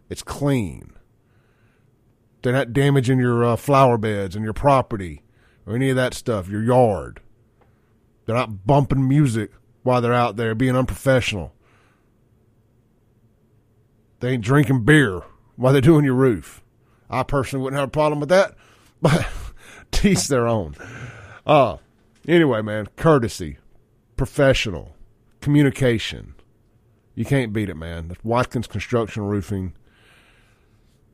[0.07, 0.91] It's clean.
[2.43, 5.23] They're not damaging your uh, flower beds and your property
[5.65, 7.19] or any of that stuff, your yard.
[8.25, 9.49] They're not bumping music
[9.81, 11.55] while they're out there being unprofessional.
[14.19, 15.21] They ain't drinking beer
[15.55, 16.61] while they're doing your roof.
[17.09, 18.55] I personally wouldn't have a problem with that,
[19.01, 19.27] but
[19.91, 20.75] teach their own.
[21.45, 21.77] Uh,
[22.27, 23.57] anyway, man, courtesy,
[24.17, 24.95] professional,
[25.41, 26.33] communication.
[27.13, 28.09] You can't beat it, man.
[28.09, 29.73] That's Watkins Construction Roofing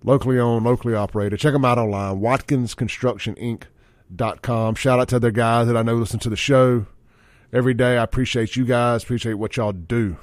[0.03, 1.39] locally owned, locally operated.
[1.39, 4.75] Check them out online, watkinsconstructioninc.com.
[4.75, 6.85] Shout out to the guys that I know listen to the show
[7.53, 7.97] every day.
[7.97, 10.17] I appreciate you guys, appreciate what y'all do.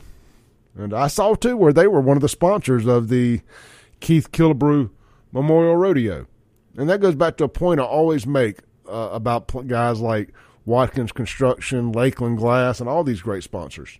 [0.76, 3.40] And I saw too where they were one of the sponsors of the
[4.00, 4.90] Keith Killebrew
[5.32, 6.26] Memorial Rodeo.
[6.76, 10.32] And that goes back to a point I always make uh, about guys like
[10.64, 13.98] Watkins Construction, Lakeland Glass, and all these great sponsors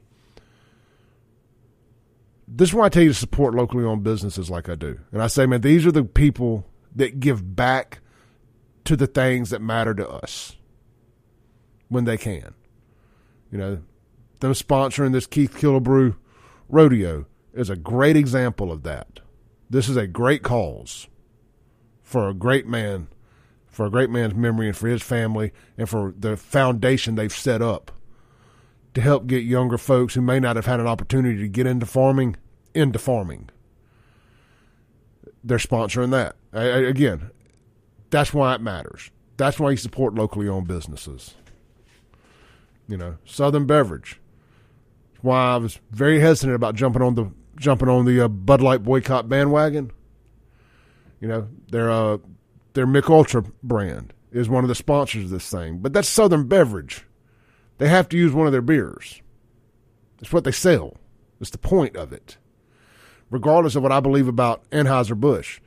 [2.51, 4.99] this is why I tell you to support locally owned businesses like I do.
[5.13, 6.65] And I say, man, these are the people
[6.97, 8.01] that give back
[8.85, 10.57] to the things that matter to us
[11.89, 12.55] when they can.
[13.53, 13.83] You know,
[14.41, 16.17] them sponsoring this Keith Killebrew
[16.69, 19.21] rodeo is a great example of that.
[19.71, 21.09] This is a great cause
[22.03, 23.09] for a great man,
[23.67, 27.61] for a great man's memory and for his family and for the foundation they've set
[27.61, 27.93] up
[28.95, 31.87] to help get younger folks who may not have had an opportunity to get into
[31.87, 32.37] farming
[32.75, 33.51] into farming.
[35.45, 36.37] They're sponsoring that.
[36.53, 37.31] I, I, again,
[38.11, 39.11] that's why it matters.
[39.37, 41.35] That's why you support locally owned businesses.
[42.89, 44.21] You know, Southern Beverage.
[45.21, 48.83] Why I was very hesitant about jumping on the jumping on the uh, Bud Light
[48.83, 49.91] boycott bandwagon.
[51.21, 52.19] You know, their uh,
[52.75, 56.47] their Mich Ultra brand is one of the sponsors of this thing, but that's Southern
[56.47, 57.05] Beverage.
[57.79, 59.21] They have to use one of their beers.
[60.21, 60.97] It's what they sell.
[61.41, 62.37] It's the point of it.
[63.31, 65.61] Regardless of what I believe about Anheuser Busch,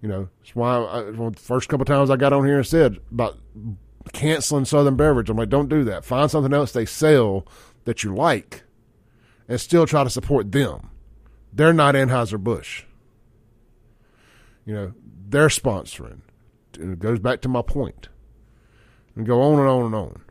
[0.00, 2.66] you know, that's why I, well, the first couple times I got on here and
[2.66, 3.38] said about
[4.12, 5.30] canceling Southern Beverage.
[5.30, 6.04] I'm like, don't do that.
[6.04, 7.46] Find something else they sell
[7.84, 8.62] that you like,
[9.50, 10.90] and still try to support them.
[11.52, 12.84] They're not Anheuser Busch.
[14.64, 14.92] You know,
[15.28, 16.20] they're sponsoring.
[16.78, 18.08] And it goes back to my point.
[19.16, 20.22] And go on and on and on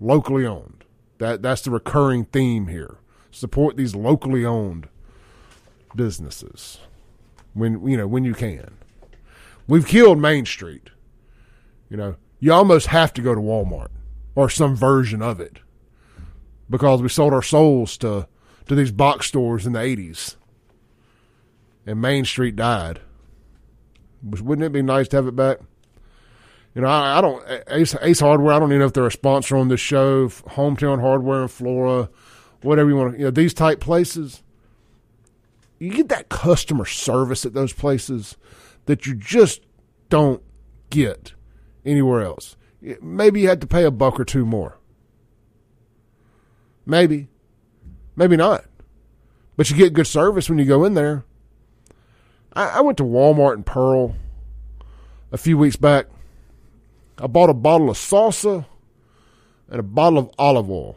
[0.00, 0.84] locally owned.
[1.18, 2.98] That that's the recurring theme here.
[3.30, 4.88] Support these locally owned
[5.94, 6.80] businesses
[7.54, 8.78] when you know when you can.
[9.68, 10.90] We've killed Main Street.
[11.88, 13.90] You know, you almost have to go to Walmart
[14.34, 15.60] or some version of it
[16.68, 18.26] because we sold our souls to
[18.66, 20.36] to these box stores in the 80s.
[21.86, 23.00] And Main Street died.
[24.22, 25.58] Wouldn't it be nice to have it back?
[26.74, 28.52] You know, I, I don't Ace, Ace Hardware.
[28.52, 30.28] I don't even know if they're a sponsor on this show.
[30.28, 32.08] Hometown Hardware in Flora,
[32.62, 33.12] whatever you want.
[33.14, 34.42] to, You know, these type places.
[35.78, 38.36] You get that customer service at those places
[38.84, 39.62] that you just
[40.10, 40.42] don't
[40.90, 41.32] get
[41.86, 42.56] anywhere else.
[43.00, 44.78] Maybe you had to pay a buck or two more.
[46.84, 47.28] Maybe,
[48.20, 48.64] maybe not.
[49.56, 51.24] But you get good service when you go in there.
[52.52, 54.14] I, I went to Walmart in Pearl
[55.32, 56.06] a few weeks back
[57.20, 58.64] I bought a bottle of salsa
[59.68, 60.96] and a bottle of olive oil.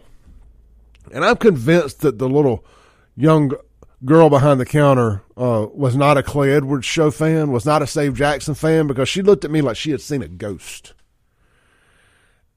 [1.11, 2.65] And I'm convinced that the little
[3.15, 3.51] young
[4.05, 7.87] girl behind the counter uh, was not a Clay Edwards show fan, was not a
[7.87, 10.93] Save Jackson fan because she looked at me like she had seen a ghost.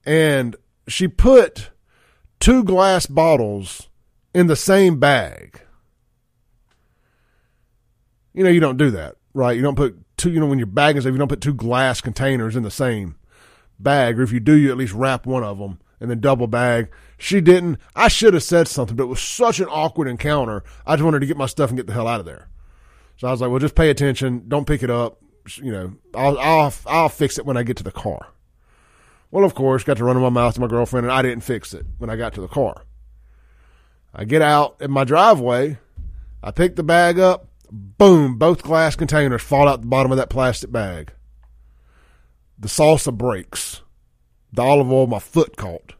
[0.05, 0.55] And
[0.87, 1.71] she put
[2.39, 3.89] two glass bottles
[4.37, 5.61] in the same bag.
[8.35, 9.55] You know, you don't do that, right?
[9.55, 12.01] You don't put two, you know, when you're bagging stuff, you don't put two glass
[12.01, 13.15] containers in the same
[13.79, 14.19] bag.
[14.19, 16.91] Or if you do, you at least wrap one of them and then double bag.
[17.17, 17.79] She didn't.
[17.95, 20.63] I should have said something, but it was such an awkward encounter.
[20.85, 22.47] I just wanted to get my stuff and get the hell out of there.
[23.15, 24.43] So I was like, well, just pay attention.
[24.47, 25.19] Don't pick it up.
[25.55, 28.27] You know, I'll, I'll, I'll fix it when I get to the car.
[29.31, 31.41] Well, of course, got to run in my mouth to my girlfriend, and I didn't
[31.41, 32.83] fix it when I got to the car.
[34.13, 35.77] I get out in my driveway.
[36.41, 37.47] I pick the bag up.
[37.71, 38.37] Boom!
[38.37, 41.11] Both glass containers fall out the bottom of that plastic bag.
[42.57, 43.81] The salsa breaks.
[44.53, 45.93] The olive oil, my foot caught.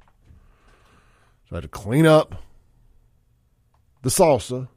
[1.49, 2.35] So I had to clean up
[4.01, 4.69] the salsa.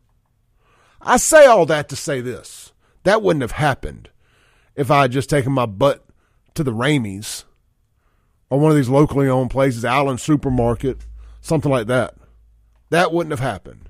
[1.01, 2.73] I say all that to say this.
[3.05, 4.11] That wouldn't have happened
[4.75, 6.05] if I had just taken my butt
[6.55, 7.45] to the Ramey's
[8.51, 11.07] or one of these locally owned places, Allen Supermarket,
[11.41, 12.15] something like that.
[12.91, 13.89] That wouldn't have happened.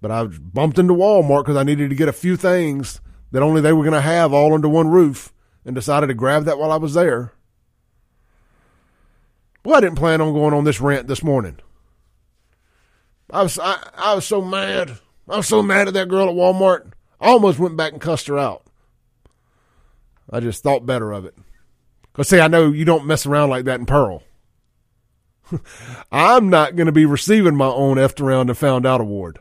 [0.00, 3.00] But I bumped into Walmart because I needed to get a few things
[3.32, 5.32] that only they were going to have all under one roof
[5.64, 7.32] and decided to grab that while I was there.
[9.64, 11.58] Well, I didn't plan on going on this rant this morning.
[13.30, 14.98] I was I, I was so mad.
[15.28, 16.92] I was so mad at that girl at Walmart.
[17.20, 18.64] I almost went back and cussed her out.
[20.30, 21.36] I just thought better of it.
[22.14, 24.22] Cause see, I know you don't mess around like that in Pearl.
[26.12, 29.38] I'm not going to be receiving my own effed around and found out award.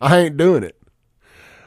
[0.00, 0.76] I ain't doing it.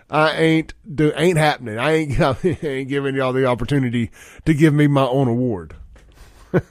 [0.09, 1.79] I ain't do ain't happening.
[1.79, 4.11] I ain't I ain't giving y'all the opportunity
[4.45, 5.75] to give me my own award.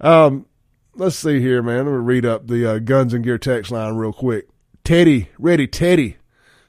[0.00, 0.46] um,
[0.94, 1.86] let's see here, man.
[1.86, 4.48] Let me read up the uh, Guns and Gear text line real quick.
[4.84, 6.16] Teddy, ready, Teddy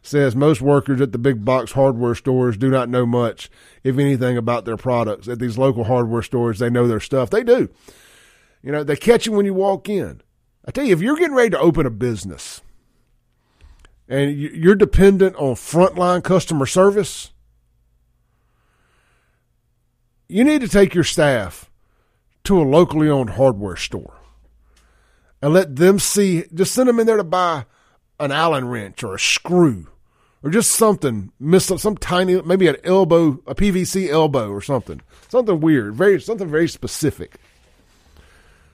[0.01, 3.49] says most workers at the big box hardware stores do not know much,
[3.83, 5.27] if anything, about their products.
[5.27, 7.29] At these local hardware stores, they know their stuff.
[7.29, 7.69] They do.
[8.61, 10.21] You know, they catch you when you walk in.
[10.65, 12.61] I tell you, if you're getting ready to open a business
[14.07, 17.31] and you're dependent on frontline customer service,
[20.27, 21.71] you need to take your staff
[22.43, 24.17] to a locally owned hardware store
[25.41, 27.65] and let them see, just send them in there to buy
[28.19, 29.87] an Allen wrench or a screw
[30.43, 35.95] or just something, some tiny, maybe an elbow, a PVC elbow or something, something weird,
[35.95, 37.39] very something very specific.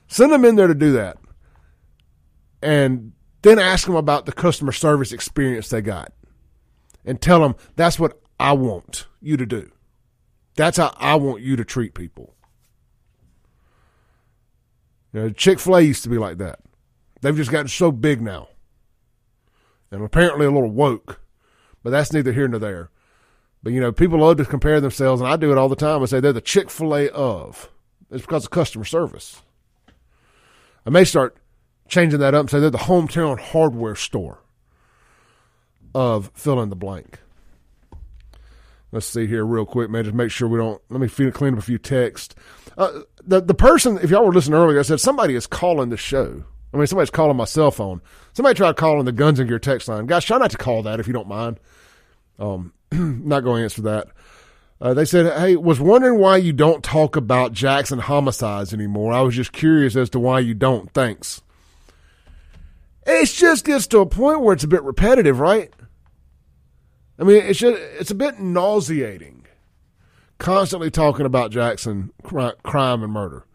[0.08, 1.18] Send them in there to do that,
[2.62, 6.12] and then ask them about the customer service experience they got,
[7.04, 9.70] and tell them that's what I want you to do.
[10.54, 12.34] That's how I want you to treat people.
[15.12, 16.60] You know, Chick Fil A used to be like that.
[17.20, 18.48] They've just gotten so big now
[19.90, 21.20] and apparently a little woke,
[21.82, 22.90] but that's neither here nor there.
[23.62, 26.02] But you know, people love to compare themselves, and I do it all the time.
[26.02, 27.70] I say they're the Chick Fil A of.
[28.10, 29.42] It's because of customer service.
[30.86, 31.36] I may start
[31.88, 34.42] changing that up and say they're the hometown hardware store
[35.94, 37.18] of fill in the blank.
[38.92, 40.04] Let's see here real quick, man.
[40.04, 40.80] Just make sure we don't.
[40.88, 42.34] Let me clean up a few texts.
[42.78, 45.96] Uh, the the person, if y'all were listening earlier, I said somebody is calling the
[45.96, 46.44] show.
[46.72, 48.00] I mean, somebody's calling my cell phone.
[48.32, 50.06] Somebody tried calling the Guns and Gear text line.
[50.06, 51.58] Guys, try not to call that if you don't mind.
[52.38, 54.08] Um, not going to answer that.
[54.80, 59.12] Uh, they said, "Hey, was wondering why you don't talk about Jackson homicides anymore.
[59.12, 60.92] I was just curious as to why you don't.
[60.92, 61.42] Thanks."
[63.06, 65.72] It just gets to a point where it's a bit repetitive, right?
[67.18, 69.46] I mean, it's just it's a bit nauseating,
[70.38, 73.46] constantly talking about Jackson crime and murder.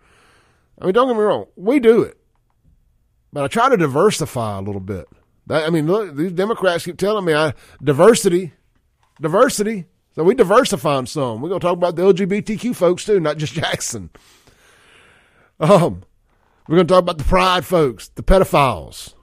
[0.80, 2.18] I mean, don't get me wrong, we do it.
[3.32, 5.08] But I try to diversify a little bit.
[5.50, 7.54] I mean, look, these Democrats keep telling me I
[7.84, 8.54] diversity,
[9.20, 9.86] diversity.
[10.14, 11.42] So we diversifying some.
[11.42, 14.10] We're gonna talk about the LGBTQ folks too, not just Jackson.
[15.60, 16.04] Um,
[16.68, 19.14] we're gonna talk about the pride folks, the pedophiles.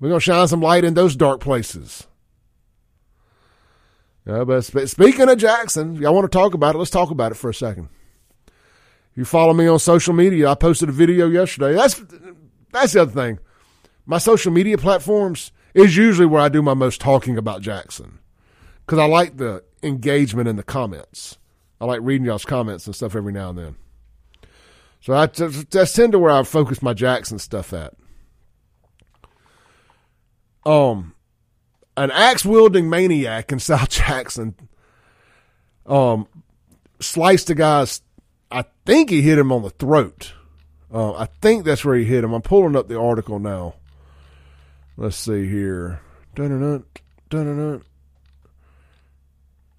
[0.00, 2.06] We're gonna shine some light in those dark places.
[4.26, 6.78] Yeah, but speaking of Jackson, y'all want to talk about it?
[6.78, 7.88] Let's talk about it for a second.
[9.14, 11.72] You follow me on social media, I posted a video yesterday.
[11.72, 12.02] That's
[12.70, 13.38] that's the other thing.
[14.04, 18.18] My social media platforms is usually where I do my most talking about Jackson
[18.84, 21.38] because I like the engagement in the comments.
[21.80, 23.76] I like reading y'all's comments and stuff every now and then.
[25.00, 27.94] So I, that's tend to where I focus my Jackson stuff at.
[30.66, 31.14] Um,
[31.96, 34.54] an axe wielding maniac in South Jackson,
[35.86, 36.26] um,
[37.00, 38.02] sliced a guy's.
[38.50, 40.32] I think he hit him on the throat.
[40.92, 42.32] Uh, I think that's where he hit him.
[42.32, 43.74] I'm pulling up the article now.
[44.96, 46.00] Let's see here.
[46.34, 46.84] Dun-dun-dun,
[47.28, 47.84] dun-dun-dun.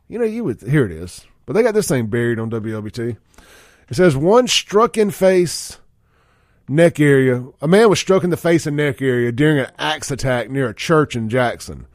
[0.10, 3.16] You know, you would here it is, but they got this thing buried on WLBT.
[3.90, 5.78] It says one struck in face,
[6.68, 7.46] neck area.
[7.62, 10.68] A man was struck in the face and neck area during an axe attack near
[10.68, 11.86] a church in Jackson.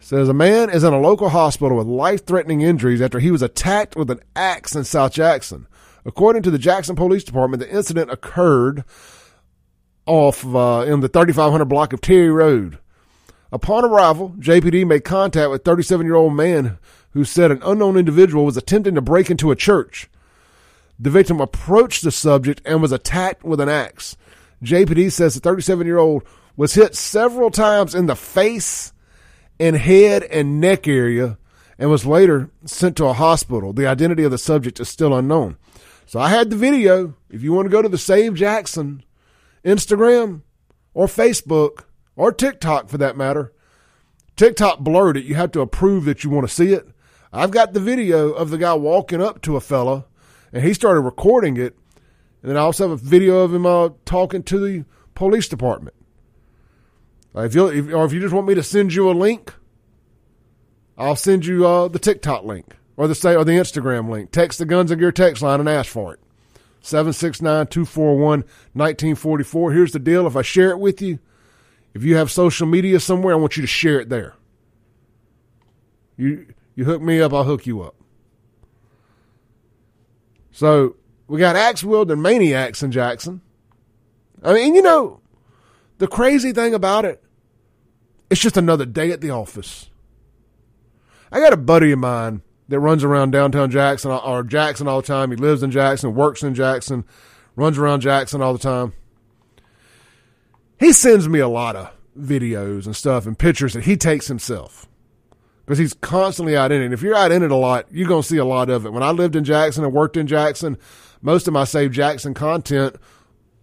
[0.00, 3.42] It says a man is in a local hospital with life-threatening injuries after he was
[3.42, 5.68] attacked with an axe in South Jackson.
[6.04, 8.82] According to the Jackson Police Department, the incident occurred
[10.04, 12.78] off uh, in the 3500 block of Terry Road.
[13.52, 16.78] Upon arrival, JPD made contact with 37 year old man
[17.12, 20.08] who said an unknown individual was attempting to break into a church.
[20.98, 24.16] The victim approached the subject and was attacked with an axe.
[24.62, 26.22] JPD says the 37 year old
[26.56, 28.92] was hit several times in the face
[29.58, 31.38] and head and neck area
[31.78, 33.72] and was later sent to a hospital.
[33.72, 35.56] The identity of the subject is still unknown.
[36.04, 37.14] So I had the video.
[37.30, 39.02] If you want to go to the Save Jackson
[39.64, 40.42] Instagram
[40.92, 41.84] or Facebook
[42.16, 43.52] or TikTok for that matter,
[44.36, 45.24] TikTok blurred it.
[45.24, 46.86] You have to approve that you want to see it.
[47.32, 50.04] I've got the video of the guy walking up to a fella
[50.52, 51.76] and he started recording it.
[52.42, 55.94] And then I also have a video of him uh, talking to the police department.
[57.34, 59.54] Uh, if you if, or if you just want me to send you a link,
[60.98, 64.32] I'll send you uh, the TikTok link or the say or the Instagram link.
[64.32, 66.20] Text the Guns and Gear text line and ask for it.
[66.82, 69.74] 769-241-1944.
[69.74, 70.26] Here's the deal.
[70.26, 71.18] If I share it with you,
[71.92, 74.34] if you have social media somewhere, I want you to share it there.
[76.16, 76.46] You
[76.80, 77.94] you hook me up, I'll hook you up.
[80.50, 80.96] So
[81.28, 83.42] we got axe wielding maniacs in Jackson.
[84.42, 85.20] I mean, you know,
[85.98, 87.22] the crazy thing about it,
[88.30, 89.90] it's just another day at the office.
[91.30, 95.06] I got a buddy of mine that runs around downtown Jackson or Jackson all the
[95.06, 95.32] time.
[95.32, 97.04] He lives in Jackson, works in Jackson,
[97.56, 98.94] runs around Jackson all the time.
[100.78, 104.86] He sends me a lot of videos and stuff and pictures that he takes himself
[105.70, 106.92] because he's constantly out in it.
[106.92, 108.92] If you're out in it a lot, you're going to see a lot of it.
[108.92, 110.76] When I lived in Jackson and worked in Jackson,
[111.22, 112.96] most of my Save Jackson content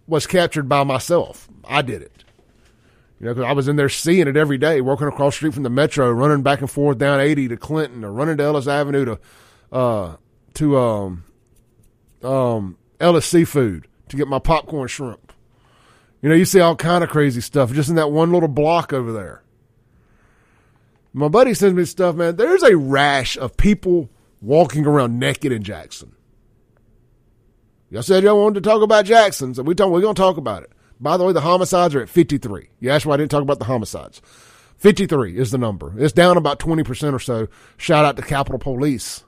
[0.06, 1.50] was captured by myself.
[1.66, 2.24] I did it.
[3.20, 5.64] You know, because I was in there seeing it every day, walking across street from
[5.64, 9.04] the metro, running back and forth down 80 to Clinton, or running to Ellis Avenue
[9.04, 9.20] to
[9.70, 10.16] uh,
[10.54, 11.24] to um,
[12.22, 15.30] um, Ellis Seafood to get my popcorn shrimp.
[16.22, 18.94] You know, you see all kind of crazy stuff just in that one little block
[18.94, 19.42] over there.
[21.12, 22.36] My buddy sends me stuff, man.
[22.36, 26.14] There's a rash of people walking around naked in Jackson.
[27.90, 30.36] Y'all said y'all wanted to talk about Jackson, so we talk, we're going to talk
[30.36, 30.72] about it.
[31.00, 32.68] By the way, the homicides are at 53.
[32.80, 34.20] You asked why I didn't talk about the homicides.
[34.76, 35.94] 53 is the number.
[35.96, 37.48] It's down about 20% or so.
[37.76, 39.24] Shout out to Capitol Police.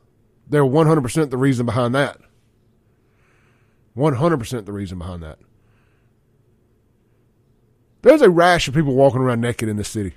[0.48, 2.18] They're 100% the reason behind that.
[3.96, 5.38] 100% the reason behind that.
[8.02, 10.14] There's a rash of people walking around naked in this city.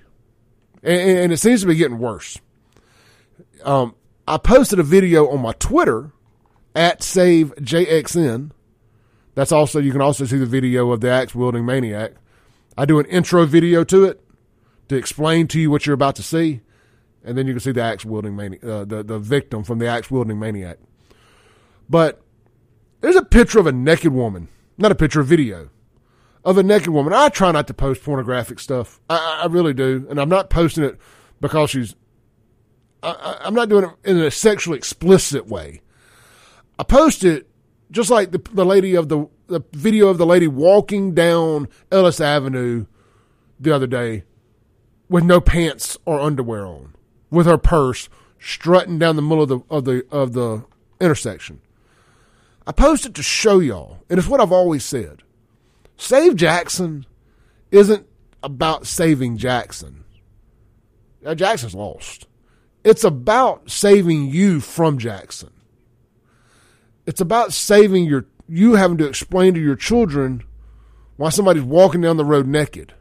[0.84, 2.40] And, and it seems to be getting worse.
[3.64, 3.96] Um,
[4.28, 6.12] I posted a video on my Twitter
[6.76, 8.52] at SaveJXN.
[9.36, 12.14] That's also, you can also see the video of the axe wielding maniac.
[12.78, 14.22] I do an intro video to it
[14.90, 16.62] to explain to you what you're about to see.
[17.24, 19.88] And then you can see the axe wielding maniac, uh, the, the victim from the
[19.88, 20.78] axe wielding maniac.
[21.90, 22.22] But
[23.02, 25.70] there's a picture of a naked woman, not a picture, a video
[26.46, 27.14] of a naked woman.
[27.14, 29.00] I try not to post pornographic stuff.
[29.10, 30.06] I, I really do.
[30.10, 31.00] And I'm not posting it
[31.39, 31.96] because she's,
[33.02, 35.82] I, I'm not doing it in a sexually explicit way.
[36.78, 37.48] I post it
[37.91, 42.20] just like the, the lady of the, the video of the lady walking down Ellis
[42.20, 42.86] Avenue
[43.60, 44.24] the other day
[45.10, 46.94] with no pants or underwear on,
[47.30, 50.66] with her purse strutting down the middle of the of the of the
[51.00, 51.62] intersection.
[52.66, 55.22] I posted to show y'all, and it's what I've always said.
[56.04, 57.06] Save Jackson
[57.72, 58.06] isn't
[58.43, 60.04] about saving Jackson.
[61.22, 62.28] Now, Jackson's lost.
[62.84, 65.51] It's about saving you from Jackson.
[67.06, 70.43] It's about saving your you having to explain to your children
[71.16, 72.93] why somebody's walking down the road naked.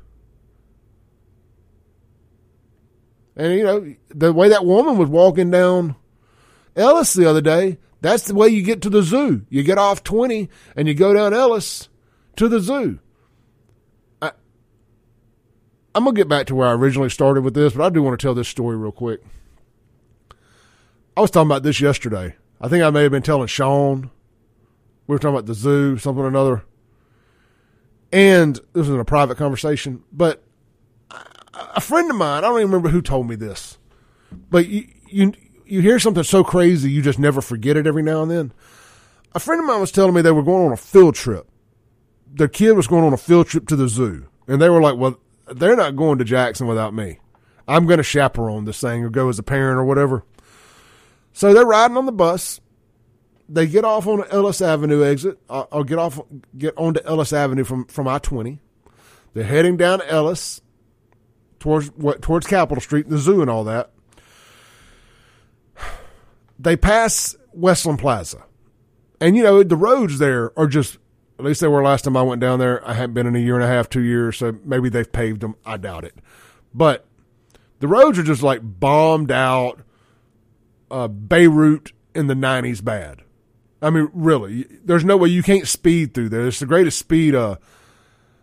[3.34, 5.96] And you know, the way that woman was walking down
[6.76, 9.44] Ellis the other day, that's the way you get to the zoo.
[9.48, 11.88] You get off 20 and you go down Ellis
[12.37, 12.99] to the zoo.
[14.20, 14.33] I,
[15.95, 18.03] I'm going to get back to where I originally started with this, but I do
[18.03, 19.20] want to tell this story real quick.
[21.16, 22.37] I was talking about this yesterday.
[22.61, 24.11] I think I may have been telling Sean.
[25.07, 26.64] We were talking about the zoo, something or another.
[28.12, 30.43] And this was in a private conversation, but
[31.74, 33.78] a friend of mine, I don't even remember who told me this,
[34.51, 35.33] but you, you,
[35.66, 38.53] you hear something so crazy, you just never forget it every now and then.
[39.35, 41.49] A friend of mine was telling me they were going on a field trip.
[42.35, 44.97] Their kid was going on a field trip to the zoo, and they were like,
[44.97, 47.18] "Well, they're not going to Jackson without me."
[47.68, 50.24] I'm going to chaperone this thing or go as a parent or whatever.
[51.33, 52.61] So they're riding on the bus.
[53.49, 55.39] They get off on the Ellis Avenue exit.
[55.49, 56.20] Uh, or get off,
[56.57, 58.61] get onto Ellis Avenue from from I twenty.
[59.35, 60.61] They're heading down Ellis
[61.59, 63.91] towards what towards Capitol Street, the zoo, and all that.
[66.59, 68.45] They pass Westland Plaza,
[69.20, 70.99] and you know the roads there are just.
[71.43, 72.86] At least they were last time I went down there.
[72.86, 75.40] I hadn't been in a year and a half, two years, so maybe they've paved
[75.40, 75.57] them.
[75.66, 76.14] I doubt it,
[76.72, 77.05] but
[77.80, 79.80] the roads are just like bombed out.
[80.88, 83.22] Uh, Beirut in the '90s, bad.
[83.82, 86.47] I mean, really, there's no way you can't speed through there.
[86.47, 87.57] It's the greatest speed, uh,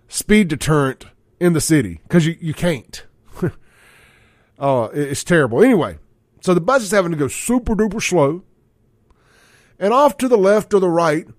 [0.10, 1.06] speed deterrent
[1.40, 3.06] in the city because you, you can't.
[4.60, 5.64] uh, it's terrible.
[5.64, 6.00] Anyway,
[6.42, 8.44] so the bus is having to go super duper slow.
[9.80, 11.30] And off to the left or the right,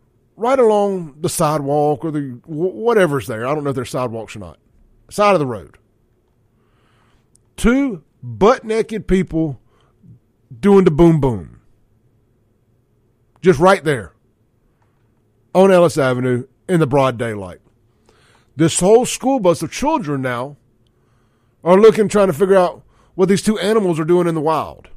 [0.40, 3.46] right along the sidewalk or the whatever's there.
[3.46, 4.58] I don't know if there's sidewalks or not.
[5.10, 5.76] Side of the road.
[7.56, 9.60] Two butt naked people
[10.58, 11.60] doing the boom boom.
[13.42, 14.14] Just right there
[15.54, 17.60] on Ellis Avenue in the broad daylight.
[18.56, 20.56] This whole school bus of children now
[21.62, 22.82] are looking, trying to figure out
[23.14, 24.88] what these two animals are doing in the wild.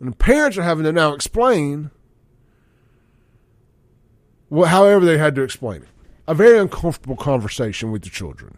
[0.00, 1.90] And the parents are having to now explain
[4.54, 5.88] what, however they had to explain it.
[6.26, 8.56] A very uncomfortable conversation with the children.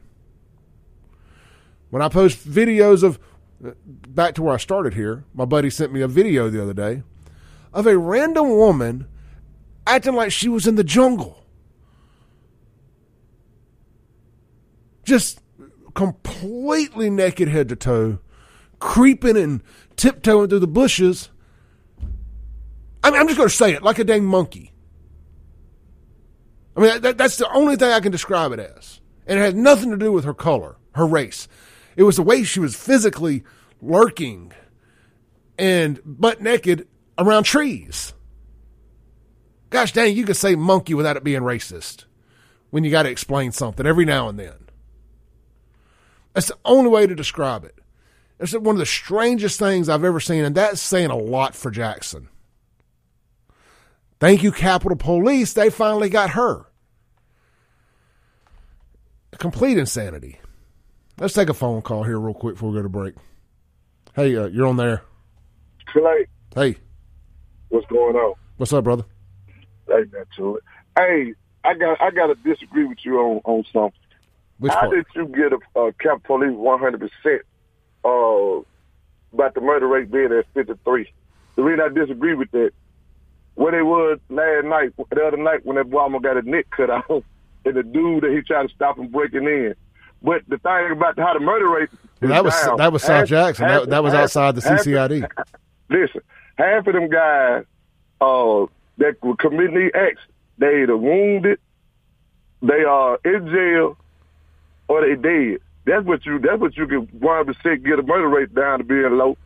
[1.90, 3.18] When I post videos of,
[3.64, 6.74] uh, back to where I started here, my buddy sent me a video the other
[6.74, 7.02] day
[7.72, 9.06] of a random woman
[9.86, 11.42] acting like she was in the jungle.
[15.04, 15.40] Just
[15.94, 18.18] completely naked head to toe,
[18.78, 19.62] creeping and
[19.96, 21.30] tiptoeing through the bushes.
[23.02, 24.72] I mean, I'm just going to say it like a dang monkey.
[26.76, 29.00] I mean, that, that's the only thing I can describe it as.
[29.26, 31.48] And it had nothing to do with her color, her race.
[31.96, 33.44] It was the way she was physically
[33.80, 34.52] lurking
[35.58, 36.86] and butt naked
[37.18, 38.12] around trees.
[39.70, 42.04] Gosh dang, you could say monkey without it being racist
[42.70, 44.68] when you got to explain something every now and then.
[46.34, 47.78] That's the only way to describe it.
[48.38, 51.70] It's one of the strangest things I've ever seen, and that's saying a lot for
[51.70, 52.28] Jackson.
[54.20, 55.54] Thank you, Capitol Police.
[55.54, 56.65] They finally got her.
[59.38, 60.38] Complete insanity.
[61.18, 63.14] Let's take a phone call here real quick before we go to break.
[64.14, 65.02] Hey, uh, you're on there.
[65.86, 66.26] Clay.
[66.54, 66.76] Hey.
[67.68, 68.34] What's going on?
[68.56, 69.04] What's up, brother?
[69.86, 70.64] Hey, man, to it.
[70.98, 71.34] Hey,
[71.64, 73.92] I got I got to disagree with you on on something.
[74.58, 74.94] Which How part?
[74.94, 77.42] did you get a uh, Cap Police one hundred percent
[78.04, 78.62] uh
[79.32, 81.10] about the murder rate being at fifty three?
[81.56, 82.70] The reason I disagree with that,
[83.54, 86.66] what they was last night, the other night when that boy almost got his neck
[86.74, 87.24] cut off,
[87.66, 89.74] and the dude that he tried to stop him breaking in.
[90.22, 91.90] But the thing about how the murder rate
[92.22, 93.66] is that was down, that was South half- Jackson.
[93.68, 95.28] half- That, that was half- outside the CCID.
[95.90, 96.20] Listen,
[96.56, 97.64] half of them guys
[98.20, 98.66] uh,
[98.98, 100.22] that were committing these acts,
[100.58, 101.58] they either wounded,
[102.62, 103.96] they are in jail,
[104.88, 105.58] or they dead.
[105.84, 106.38] That's what you.
[106.40, 109.36] That's what you can one percent get a murder rate down to being low,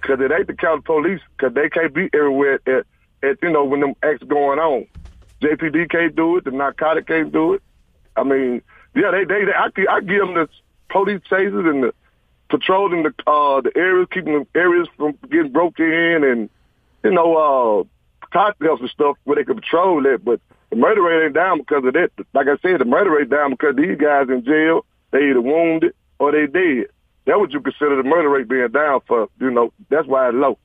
[0.00, 2.86] because it ain't the county police, because they can't be everywhere at,
[3.28, 4.86] at you know when them acts going on.
[5.42, 6.44] JPD can't do it.
[6.44, 7.62] The narcotic can't do it.
[8.20, 8.62] I mean,
[8.94, 10.48] yeah, they they, they I, I give them the
[10.90, 11.94] police chases and the
[12.48, 16.50] patrolling the uh the areas, keeping the areas from getting broken in, and
[17.02, 17.84] you know uh
[18.32, 20.24] cocktails and stuff where they can patrol that.
[20.24, 20.40] But
[20.70, 22.10] the murder rate ain't down because of that.
[22.34, 25.94] Like I said, the murder rate down because these guys in jail, they either wounded
[26.18, 26.86] or they dead.
[27.26, 29.28] That what you consider the murder rate being down for.
[29.40, 30.58] You know, that's why it's low.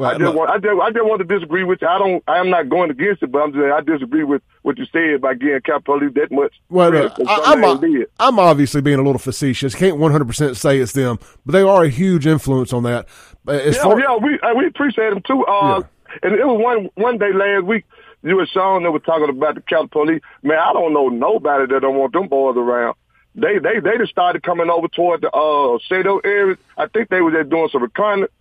[0.00, 1.88] Well, I just look, want I just, I just want to disagree with you.
[1.88, 4.78] I don't I am not going against it, but I'm just I disagree with what
[4.78, 6.54] you said by giving Cap Police that much.
[6.70, 8.06] Well, look, I, something I'm.
[8.18, 9.74] I'm obviously being a little facetious.
[9.74, 13.08] Can't 100% say it's them, but they are a huge influence on that.
[13.44, 15.44] But As Yeah, far, yeah, we uh, we appreciate them too.
[15.44, 15.82] Uh,
[16.22, 17.84] and it was one one day last week.
[18.22, 20.22] You and Sean that were talking about the Capitol Police.
[20.42, 22.94] Man, I don't know nobody that don't want them boys around.
[23.34, 26.56] They they they just started coming over toward the uh Shado area.
[26.78, 28.32] I think they were just doing some reconnaissance,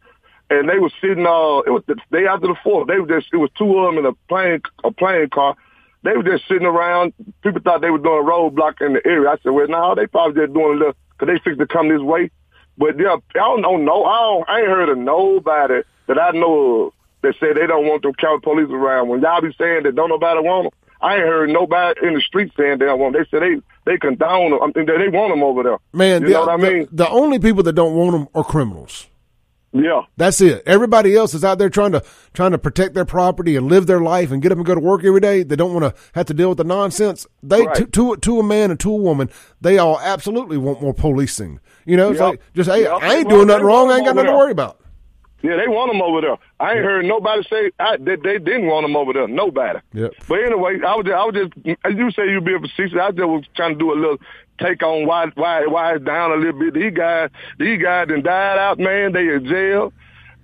[0.50, 1.26] and they was sitting.
[1.26, 2.88] Uh, it was the day after the fourth.
[2.88, 5.56] They were just it was two of them in a plane a plane car.
[6.04, 7.14] They were just sitting around.
[7.44, 9.30] People thought they were doing a roadblock in the area.
[9.30, 11.90] I said, well, no, they probably just doing a little because they fixed to come
[11.90, 12.32] this way.
[12.78, 13.76] But yeah, I don't know.
[13.76, 14.50] No, I don't.
[14.50, 18.14] I ain't heard of nobody that I know of that said they don't want them
[18.14, 19.10] county police around.
[19.10, 22.22] When y'all be saying that don't nobody want them, I ain't heard nobody in the
[22.22, 23.14] street saying they don't want.
[23.16, 23.22] 'em.
[23.24, 24.62] They said they they condone them.
[24.64, 25.78] I mean, they, they want them over there.
[25.92, 26.88] man, you the, know what I the- mean?
[26.94, 29.08] the only people that don't want them are criminals.
[29.72, 30.02] Yeah.
[30.18, 30.64] That's it.
[30.66, 32.04] Everybody else is out there trying to
[32.34, 34.80] trying to protect their property and live their life and get up and go to
[34.82, 35.44] work every day.
[35.44, 37.28] They don't want to have to deal with the nonsense.
[37.44, 37.76] They Right.
[37.76, 39.30] to, to to a man and to a woman,
[39.62, 41.60] they all absolutely want more policing.
[41.86, 42.30] You know, it's Yep.
[42.30, 42.98] like just hey, Yep.
[43.02, 43.92] I ain't doing nothing wrong.
[43.92, 44.78] I ain't got nothing to worry about.
[45.42, 46.38] Yeah, they want them over there.
[46.60, 49.28] I ain't heard nobody say I, that they didn't want them over there.
[49.28, 49.80] Nobody.
[49.94, 50.12] Yep.
[50.28, 52.98] But anyway, I was just, I was just as you say you be a facetious.
[53.02, 54.18] I just was trying to do a little
[54.62, 56.74] take on why why why it's down a little bit.
[56.74, 59.14] These guys these guys done died out, man.
[59.14, 59.94] They in jail.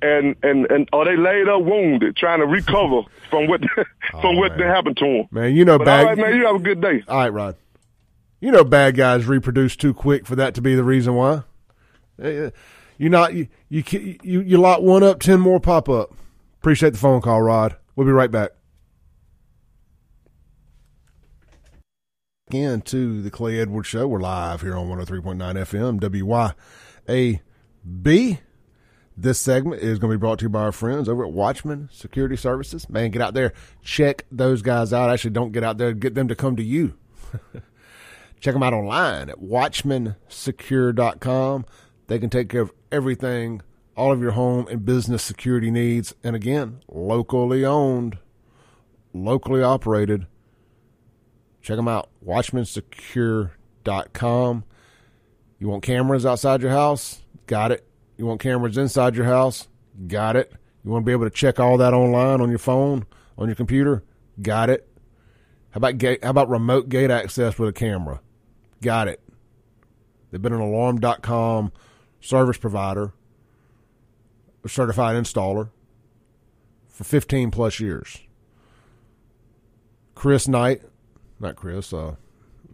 [0.01, 3.61] And and and or they laid up wounded, trying to recover from what
[4.21, 4.67] from what man.
[4.67, 5.27] happened to them.
[5.31, 5.99] Man, you know, But bad.
[6.01, 7.01] all right, man, you have a good day.
[7.07, 7.55] All right, Rod.
[8.41, 11.43] You know, bad guys reproduce too quick for that to be the reason why.
[12.21, 12.49] Eh,
[12.97, 13.83] You not you you
[14.21, 16.13] you, you lock one up, ten more pop up.
[16.59, 17.75] Appreciate the phone call, Rod.
[17.95, 18.51] We'll be right back.
[22.55, 24.07] Again to the Clay Edwards Show.
[24.07, 25.35] We're live here on 103.9
[25.99, 26.55] FM,
[27.85, 28.37] WYAB.
[29.17, 31.89] This segment is going to be brought to you by our friends over at Watchman
[31.91, 32.89] Security Services.
[32.89, 33.51] Man, get out there,
[33.83, 35.09] check those guys out.
[35.09, 36.93] Actually, don't get out there, get them to come to you.
[38.39, 41.65] check them out online at watchmansecure.com.
[42.07, 43.63] They can take care of everything,
[43.97, 46.15] all of your home and business security needs.
[46.23, 48.17] And again, locally owned,
[49.13, 50.27] locally operated.
[51.65, 54.63] Check them out, watchmansecure.com.
[55.57, 57.23] You want cameras outside your house?
[57.47, 57.87] Got it.
[58.17, 59.67] You want cameras inside your house?
[60.05, 60.53] Got it.
[60.83, 63.55] You want to be able to check all that online on your phone, on your
[63.55, 64.03] computer?
[64.39, 64.87] Got it.
[65.71, 68.21] How about gate, how about remote gate access with a camera?
[68.83, 69.19] Got it.
[70.29, 71.71] They've been an alarm.com
[72.21, 73.11] service provider,
[74.63, 75.71] a certified installer
[76.89, 78.19] for 15 plus years.
[80.13, 80.83] Chris Knight,
[81.39, 82.15] not Chris, uh,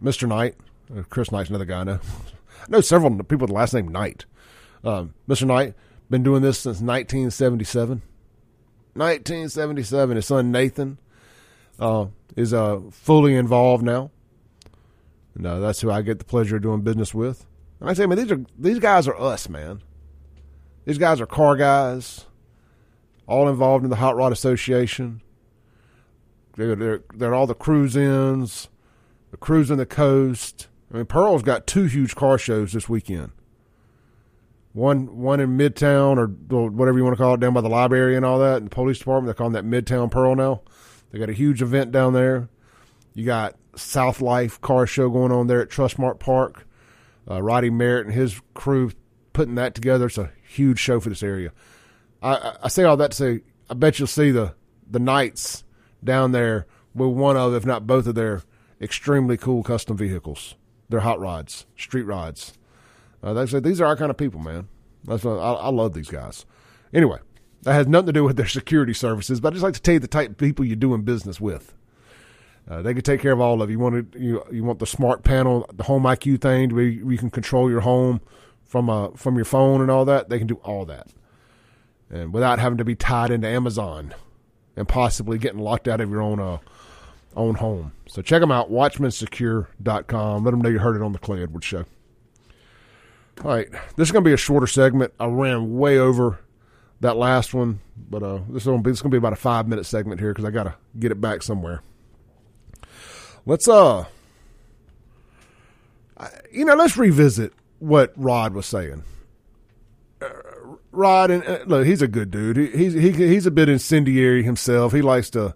[0.02, 0.28] Mr.
[0.28, 0.56] Knight.
[0.94, 2.00] Uh, Chris Knight's another guy I know.
[2.62, 4.24] I know several people with the last name Knight.
[4.84, 5.46] Um, Mr.
[5.46, 5.74] Knight,
[6.10, 8.02] been doing this since 1977.
[8.94, 10.16] 1977.
[10.16, 10.98] His son Nathan
[11.78, 12.06] uh,
[12.36, 14.10] is uh, fully involved now.
[15.34, 17.46] And uh, that's who I get the pleasure of doing business with.
[17.80, 19.82] And I say, man, these are these guys are us, man.
[20.84, 22.26] These guys are car guys,
[23.26, 25.22] all involved in the Hot Rod Association.
[26.56, 28.68] They're they're, they're all the cruise ins,
[29.30, 30.68] the cruising the coast.
[30.92, 33.32] I mean, Pearl's got two huge car shows this weekend.
[34.72, 36.26] One one in Midtown or
[36.68, 38.74] whatever you want to call it, down by the library and all that, and the
[38.74, 39.26] police department.
[39.26, 40.62] They're calling that Midtown Pearl now.
[41.10, 42.48] They got a huge event down there.
[43.14, 46.66] You got South Life car show going on there at Trustmark Park.
[47.30, 48.90] Uh, Roddy Merritt and his crew
[49.32, 50.06] putting that together.
[50.06, 51.52] It's a huge show for this area.
[52.22, 54.54] I, I, say all that to say, I bet you'll see the
[54.90, 55.64] the Knights
[56.04, 58.42] down there with one of, if not both of their
[58.80, 60.54] extremely cool custom vehicles.
[60.88, 62.54] They're hot rods, street rods.
[63.22, 64.68] Uh, they say these are our kind of people, man.
[65.04, 66.44] That's what, I, I love these guys.
[66.92, 67.18] Anyway,
[67.62, 69.94] that has nothing to do with their security services, but I just like to tell
[69.94, 71.74] you the type of people you're doing business with.
[72.68, 73.76] Uh, they can take care of all of you.
[73.76, 77.10] You want to, you you want the smart panel, the home IQ thing, where you,
[77.10, 78.20] you can control your home
[78.64, 80.28] from uh from your phone and all that.
[80.28, 81.08] They can do all that,
[82.08, 84.14] and without having to be tied into Amazon
[84.76, 86.58] and possibly getting locked out of your own uh
[87.34, 87.92] own home.
[88.08, 90.44] So check them out, WatchmanSecure.com.
[90.44, 91.84] Let them know you heard it on the Clay Edwards Show.
[93.42, 95.14] All right, this is going to be a shorter segment.
[95.18, 96.40] I ran way over
[97.00, 100.20] that last one, but uh, this is going to be, about a five minute segment
[100.20, 101.82] here because I got to get it back somewhere.
[103.46, 104.04] Let's uh,
[106.52, 109.04] you know, let's revisit what Rod was saying.
[110.92, 112.56] Rod, and uh, look, he's a good dude.
[112.56, 114.92] He, he's he, he's a bit incendiary himself.
[114.92, 115.54] He likes to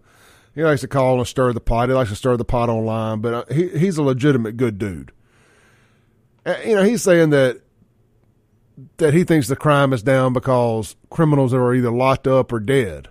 [0.54, 1.88] he likes to call and stir the pot.
[1.88, 5.12] He likes to stir the pot online, but uh, he he's a legitimate good dude.
[6.44, 7.60] Uh, you know, he's saying that
[8.96, 13.08] that he thinks the crime is down because criminals are either locked up or dead.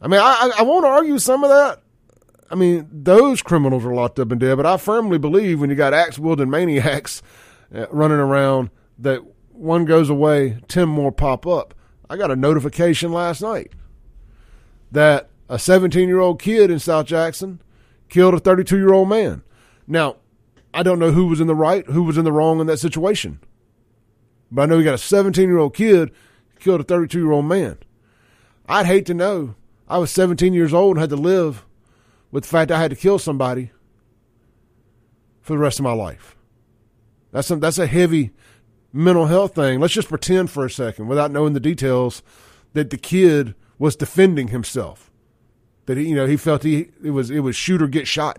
[0.00, 1.82] I mean, I I, I won't argue some of that.
[2.50, 5.76] I mean, those criminals are locked up and dead, but I firmly believe when you
[5.76, 7.22] got axe wielding maniacs
[7.72, 9.22] uh, running around that
[9.60, 11.74] one goes away, 10 more pop up.
[12.08, 13.72] I got a notification last night
[14.90, 17.60] that a 17 year old kid in South Jackson
[18.08, 19.42] killed a 32 year old man.
[19.86, 20.16] Now,
[20.72, 22.78] I don't know who was in the right, who was in the wrong in that
[22.78, 23.38] situation.
[24.50, 26.10] But I know you got a 17 year old kid
[26.58, 27.78] killed a 32 year old man.
[28.68, 29.54] I'd hate to know.
[29.88, 31.66] I was 17 years old and had to live
[32.30, 33.72] with the fact I had to kill somebody
[35.42, 36.36] for the rest of my life.
[37.32, 38.30] That's a, that's a heavy
[38.92, 39.80] mental health thing.
[39.80, 42.22] Let's just pretend for a second, without knowing the details,
[42.72, 45.10] that the kid was defending himself.
[45.86, 48.38] That he, you know, he felt he it was it was shoot or get shot.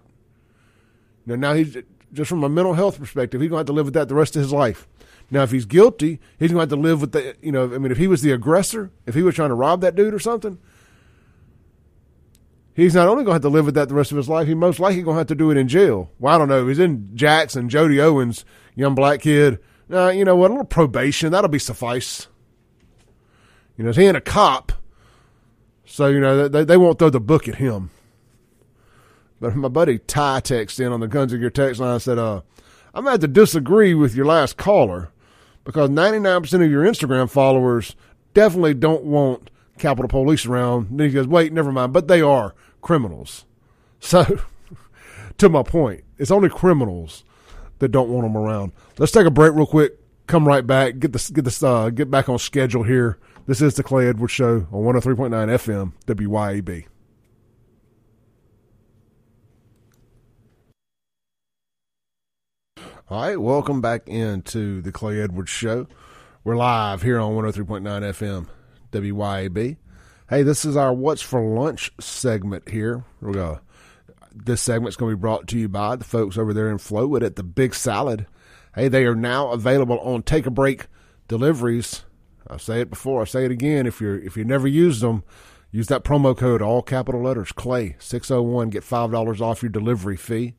[1.26, 1.78] Know, now he's
[2.14, 4.36] just from a mental health perspective, he's gonna have to live with that the rest
[4.36, 4.88] of his life.
[5.30, 7.91] Now, if he's guilty, he's to have to live with the, you know, I mean,
[7.91, 10.60] if he was the aggressor, if he was trying to rob that dude or something,
[12.74, 14.54] he's not only to have to live with that the rest of his life, he
[14.54, 16.12] most likely to have to do it in jail.
[16.20, 16.68] Well, I don't know.
[16.68, 18.43] He's in Jackson, Jody Owens,
[18.76, 19.60] young black kid,
[19.94, 22.28] uh, you know what, a little probation, that'll be suffice.
[23.78, 24.74] You know, he ain't a cop,
[25.92, 27.89] so, you know, they, they won't throw the book at him.
[29.42, 32.18] But my buddy Ty texted in on the Guns of Gear text line and said,
[32.18, 32.42] uh,
[32.94, 35.12] I'm going to to disagree with your last caller
[35.66, 37.96] because 99% of your Instagram followers
[38.34, 40.92] definitely don't want Capitol Police around.
[40.92, 43.46] And then he goes, wait, never mind, but they are criminals.
[44.00, 44.39] So,
[45.38, 47.24] to my point, it's only criminals
[47.82, 48.72] that don't want them around.
[49.00, 49.98] Let's take a break real quick.
[50.28, 51.00] Come right back.
[51.00, 53.18] Get this, get this, uh, get back on schedule here.
[53.48, 56.86] This is the Clay Edwards Show on 103.9 FM WYAB.
[63.10, 65.88] All right, welcome back into the Clay Edwards Show.
[66.44, 68.48] We're live here on 103.9 FM
[68.92, 69.78] WYAB.
[70.30, 73.04] Hey, this is our What's for Lunch segment here.
[73.20, 73.62] We're gonna,
[74.34, 77.24] this segment's going to be brought to you by the folks over there in Flowood
[77.24, 78.28] at the Big Salad.
[78.74, 80.88] Hey, they are now available on Take a Break
[81.28, 82.04] deliveries.
[82.48, 83.86] I say it before, I say it again.
[83.86, 85.24] If you're if you never used them,
[85.72, 88.70] use that promo code all capital letters Clay six zero one.
[88.70, 90.56] Get five dollars off your delivery fee.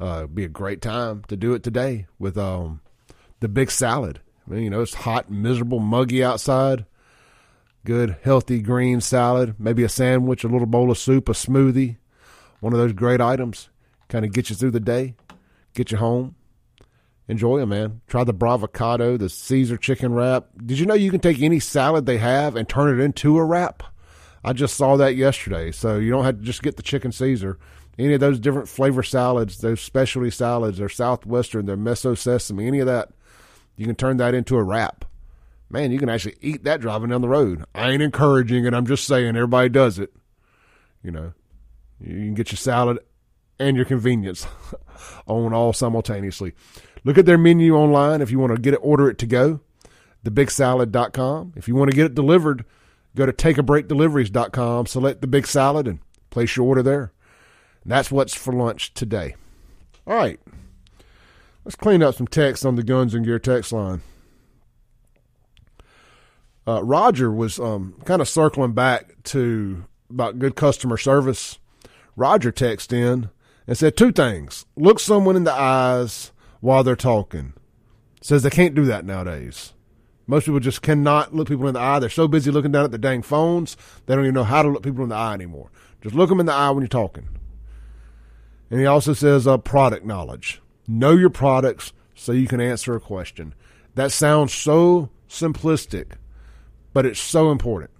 [0.00, 2.80] Uh, be a great time to do it today with um,
[3.40, 4.20] the big salad.
[4.46, 6.86] I mean, you know, it's hot, miserable, muggy outside.
[7.84, 11.96] Good, healthy green salad, maybe a sandwich, a little bowl of soup, a smoothie.
[12.60, 13.68] One of those great items.
[14.08, 15.14] Kind of get you through the day,
[15.74, 16.34] get you home.
[17.28, 18.00] Enjoy them, man.
[18.06, 20.46] Try the bravocado, the Caesar chicken wrap.
[20.64, 23.44] Did you know you can take any salad they have and turn it into a
[23.44, 23.82] wrap?
[24.42, 25.70] I just saw that yesterday.
[25.70, 27.58] So you don't have to just get the chicken Caesar
[27.98, 32.78] any of those different flavor salads, those specialty salads, they're Southwestern, they're Miso Sesame, any
[32.78, 33.10] of that,
[33.76, 35.04] you can turn that into a wrap.
[35.68, 37.64] Man, you can actually eat that driving down the road.
[37.74, 38.72] I ain't encouraging it.
[38.72, 40.12] I'm just saying everybody does it.
[41.02, 41.32] You know,
[42.00, 42.98] you can get your salad
[43.58, 44.46] and your convenience
[45.26, 46.54] on all simultaneously.
[47.04, 49.60] Look at their menu online if you want to get it, order it to go,
[50.24, 51.54] thebigsalad.com.
[51.56, 52.64] If you want to get it delivered,
[53.16, 57.12] go to takeabreakdeliveries.com, select the big salad, and place your order there.
[57.84, 59.34] That's what's for lunch today.
[60.06, 60.40] All right.
[61.64, 64.02] Let's clean up some text on the Guns and Gear text line.
[66.66, 71.58] Uh, Roger was um, kind of circling back to about good customer service.
[72.18, 73.30] Roger texted in
[73.68, 74.66] and said two things.
[74.76, 77.52] Look someone in the eyes while they're talking.
[78.20, 79.72] Says they can't do that nowadays.
[80.26, 82.00] Most people just cannot look people in the eye.
[82.00, 84.68] They're so busy looking down at their dang phones, they don't even know how to
[84.68, 85.70] look people in the eye anymore.
[86.02, 87.28] Just look them in the eye when you're talking.
[88.68, 90.60] And he also says uh, product knowledge.
[90.88, 93.54] Know your products so you can answer a question.
[93.94, 96.14] That sounds so simplistic,
[96.92, 97.90] but it's so important.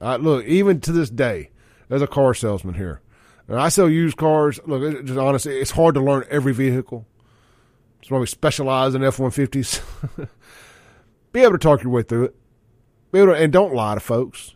[0.00, 1.50] Uh, look, even to this day,
[1.90, 3.00] as a car salesman here,
[3.48, 4.60] and I sell used cars.
[4.66, 7.06] Look, just honestly, it's hard to learn every vehicle.
[7.98, 9.80] That's why we specialize in F one fifties.
[11.32, 12.36] Be able to talk your way through it.
[13.12, 14.54] Be able to, and don't lie to folks.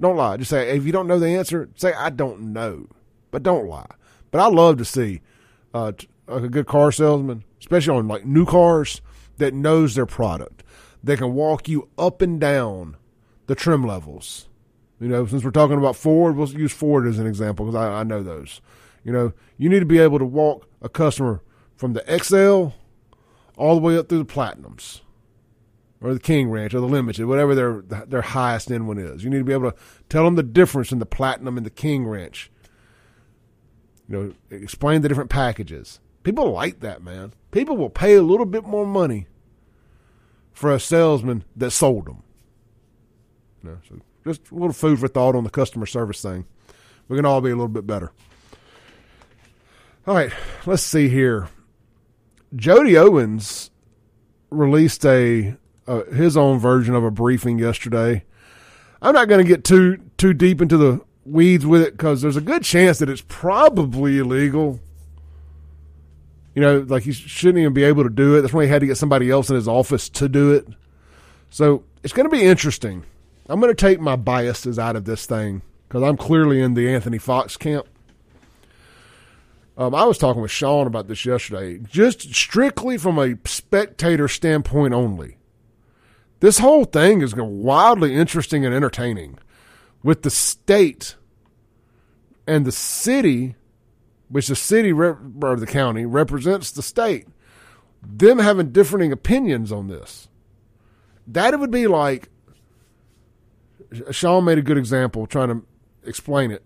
[0.00, 0.36] Don't lie.
[0.36, 2.86] Just say if you don't know the answer, say I don't know
[3.30, 3.90] but don't lie.
[4.30, 5.20] But I love to see
[5.72, 5.92] uh,
[6.26, 9.00] a good car salesman, especially on like new cars,
[9.38, 10.62] that knows their product.
[11.02, 12.96] They can walk you up and down
[13.46, 14.47] the trim levels.
[15.00, 18.00] You know, since we're talking about Ford, we'll use Ford as an example because I,
[18.00, 18.60] I know those.
[19.04, 21.42] You know, you need to be able to walk a customer
[21.76, 22.76] from the XL
[23.56, 25.00] all the way up through the Platinums
[26.00, 29.22] or the King Ranch or the Limited, whatever their their highest end one is.
[29.22, 29.76] You need to be able to
[30.08, 32.50] tell them the difference in the Platinum and the King Ranch
[34.08, 36.00] you know, explain the different packages.
[36.22, 37.34] People like that, man.
[37.50, 39.26] People will pay a little bit more money
[40.52, 42.22] for a salesman that sold them.
[43.62, 46.46] You know, so just a little food for thought on the customer service thing.
[47.08, 48.12] We can all be a little bit better.
[50.06, 50.32] All right,
[50.66, 51.48] let's see here.
[52.54, 53.70] Jody Owens
[54.50, 55.56] released a
[55.86, 58.24] uh, his own version of a briefing yesterday.
[59.00, 62.36] I'm not going to get too too deep into the weeds with it because there's
[62.36, 64.80] a good chance that it's probably illegal.
[66.54, 68.42] You know, like he shouldn't even be able to do it.
[68.42, 70.66] That's why he had to get somebody else in his office to do it.
[71.50, 73.04] So it's going to be interesting.
[73.48, 76.92] I'm going to take my biases out of this thing because I'm clearly in the
[76.92, 77.86] Anthony Fox camp.
[79.76, 84.92] Um, I was talking with Sean about this yesterday, just strictly from a spectator standpoint
[84.92, 85.38] only.
[86.40, 89.38] This whole thing is wildly interesting and entertaining
[90.02, 91.16] with the state
[92.46, 93.54] and the city,
[94.28, 97.26] which the city rep- or the county represents the state.
[98.00, 100.28] them having differing opinions on this.
[101.26, 102.30] That it would be like
[104.10, 105.64] Sean made a good example trying to
[106.04, 106.64] explain it.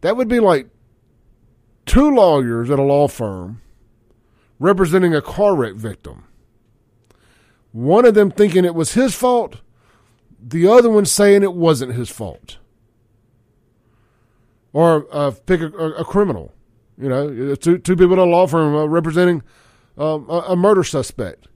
[0.00, 0.68] That would be like
[1.86, 3.60] two lawyers at a law firm
[4.58, 6.24] representing a car wreck victim.
[7.72, 9.60] One of them thinking it was his fault,
[10.40, 12.58] the other one saying it wasn't his fault.
[14.72, 16.52] Or uh, pick a, a, criminal,
[16.98, 19.42] you know, two, two people at a law firm uh, representing
[19.98, 21.48] um, a, a murder suspect.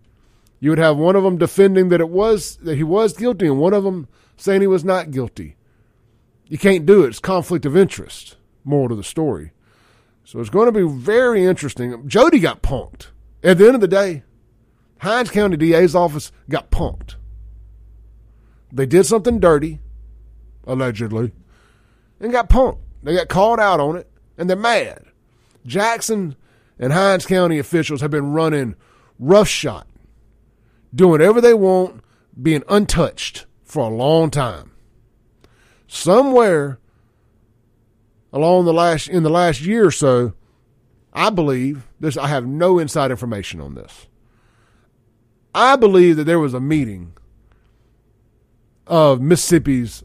[0.60, 3.58] You would have one of them defending that it was that he was guilty, and
[3.58, 5.56] one of them saying he was not guilty.
[6.46, 7.08] You can't do it.
[7.08, 8.36] It's conflict of interest.
[8.64, 9.52] More to the story.
[10.24, 12.08] So it's going to be very interesting.
[12.08, 13.08] Jody got punked.
[13.42, 14.24] At the end of the day,
[14.98, 17.16] Hinds County DA's office got punked.
[18.72, 19.80] They did something dirty,
[20.66, 21.32] allegedly,
[22.20, 22.80] and got punked.
[23.02, 25.04] They got called out on it, and they're mad.
[25.64, 26.34] Jackson
[26.78, 28.74] and Hinds County officials have been running
[29.18, 29.86] roughshod,
[30.94, 32.02] doing whatever they want,
[32.40, 33.46] being untouched
[33.76, 34.70] for a long time.
[35.86, 36.78] Somewhere
[38.32, 40.32] along the last in the last year or so,
[41.12, 42.16] I believe this.
[42.16, 44.06] I have no inside information on this.
[45.54, 47.12] I believe that there was a meeting
[48.86, 50.02] of Mississippi's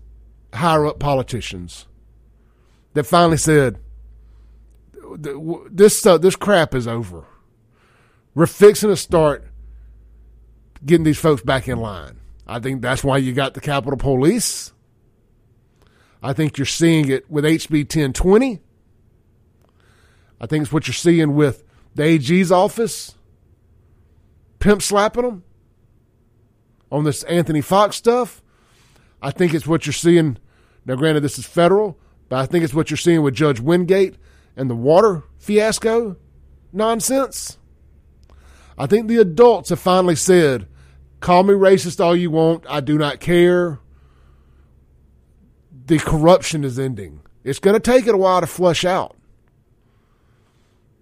[0.53, 1.85] higher up politicians
[2.93, 3.79] that finally said,
[5.17, 7.23] "This uh, this crap is over.
[8.35, 9.47] We're fixing to start
[10.85, 12.20] getting these folks back in line."
[12.51, 14.73] I think that's why you got the Capitol Police.
[16.21, 18.59] I think you're seeing it with HB 1020.
[20.41, 21.63] I think it's what you're seeing with
[21.95, 23.15] the AG's office,
[24.59, 25.43] pimp slapping them
[26.91, 28.43] on this Anthony Fox stuff.
[29.21, 30.37] I think it's what you're seeing.
[30.85, 31.97] Now, granted, this is federal,
[32.27, 34.17] but I think it's what you're seeing with Judge Wingate
[34.57, 36.17] and the water fiasco
[36.73, 37.57] nonsense.
[38.77, 40.67] I think the adults have finally said,
[41.21, 42.65] call me racist all you want.
[42.67, 43.79] I do not care
[45.91, 47.21] the corruption is ending.
[47.43, 49.17] It's going to take it a while to flush out.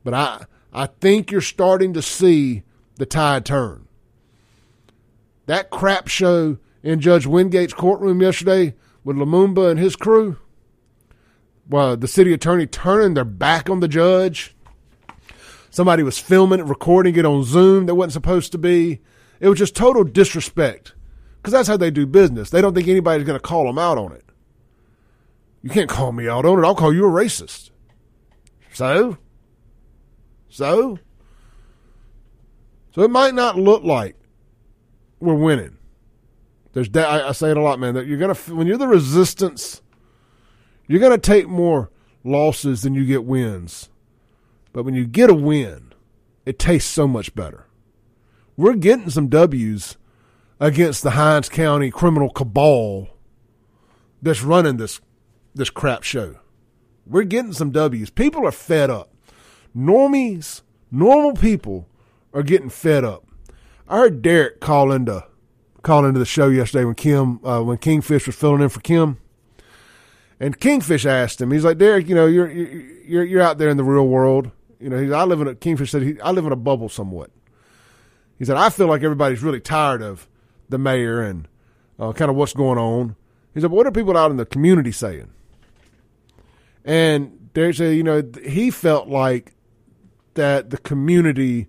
[0.04, 2.64] But I I think you're starting to see
[2.96, 3.88] the tide turn.
[5.46, 10.38] That crap show in Judge Wingate's courtroom yesterday with Lumumba and his crew,
[11.68, 14.56] well, the city attorney turning their back on the judge.
[15.70, 19.02] Somebody was filming it, recording it on Zoom that wasn't supposed to be.
[19.40, 20.94] It was just total disrespect
[21.38, 22.50] because that's how they do business.
[22.50, 24.26] They don't think anybody's going to call them out on it.
[25.62, 26.68] You can't call me out on it.
[26.68, 27.70] I'll call you a racist.
[28.74, 29.18] So?
[30.50, 31.00] So?
[32.94, 34.16] So it might not look like
[35.20, 35.78] we're winning.
[36.74, 37.96] There's I, I say it a lot, man.
[37.96, 39.82] That you're gonna when you're the resistance,
[40.88, 41.90] you're gonna take more
[42.24, 43.90] losses than you get wins.
[44.72, 45.94] But when you get a win,
[46.46, 47.66] it tastes so much better.
[48.60, 49.96] We're getting some W's
[50.60, 53.08] against the Hinds County criminal cabal
[54.22, 55.00] that's running this
[55.56, 56.36] this crap show.
[57.08, 58.10] We're getting some W's.
[58.10, 59.14] People are fed up.
[59.74, 60.62] Normies,
[60.92, 61.88] normal people
[62.34, 63.26] are getting fed up.
[63.88, 65.26] I heard Derek call into
[65.82, 69.20] call into the show yesterday when Kim uh, when Kingfish was filling in for Kim.
[70.38, 73.78] And Kingfish asked him, he's like, Derek, you know, you're you're you're out there in
[73.78, 74.52] the real world.
[74.82, 77.32] You know, I live in a Kingfish said he, I live in a bubble somewhat.
[78.40, 80.28] He said, I feel like everybody's really tired of
[80.70, 81.48] the mayor and
[82.00, 83.16] uh, kind of what's going on.
[83.54, 85.30] He said, what are people out in the community saying?
[86.86, 89.54] And there's a, you know, he felt like
[90.36, 91.68] that the community,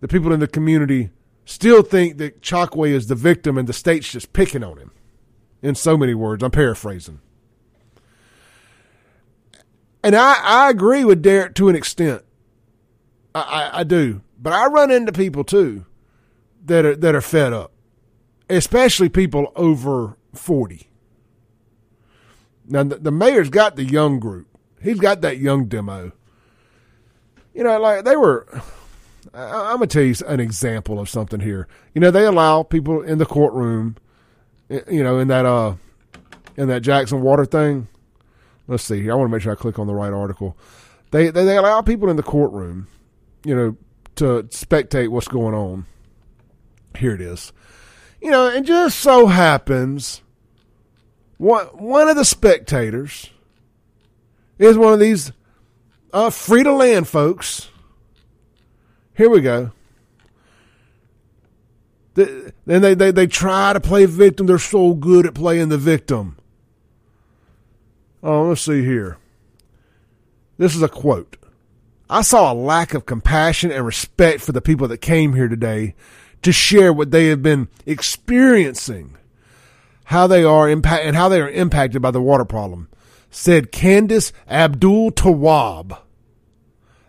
[0.00, 1.10] the people in the community
[1.46, 4.90] still think that Chokwe is the victim and the state's just picking on him.
[5.62, 7.20] In so many words, I'm paraphrasing.
[10.02, 12.22] And I, I agree with Derek to an extent.
[13.34, 14.20] I, I, I do.
[14.38, 15.84] But I run into people too
[16.64, 17.72] that are that are fed up.
[18.48, 20.88] Especially people over forty.
[22.66, 24.46] Now the, the mayor's got the young group.
[24.80, 26.12] He's got that young demo.
[27.54, 28.46] You know, like they were.
[29.34, 31.68] I, am gonna tell you an example of something here.
[31.94, 33.96] You know, they allow people in the courtroom.
[34.68, 35.74] You know, in that uh,
[36.56, 37.88] in that Jackson Water thing.
[38.66, 39.12] Let's see here.
[39.12, 40.56] I want to make sure I click on the right article.
[41.10, 42.86] They, they they allow people in the courtroom,
[43.44, 43.76] you know,
[44.18, 45.86] to spectate what's going on.
[46.96, 47.52] Here it is.
[48.20, 50.22] You know, and just so happens
[51.36, 53.30] one one of the spectators
[54.58, 55.32] is one of these
[56.12, 57.70] uh, free to land folks.
[59.16, 59.72] Here we go.
[62.14, 64.46] Then they, they, they try to play victim.
[64.46, 66.36] They're so good at playing the victim.
[68.22, 69.18] Oh, let's see here.
[70.56, 71.36] This is a quote.
[72.10, 75.94] I saw a lack of compassion and respect for the people that came here today
[76.42, 79.16] to share what they have been experiencing,
[80.04, 82.88] how they are impact and how they are impacted by the water problem,
[83.30, 85.98] said Candace Abdul Tawab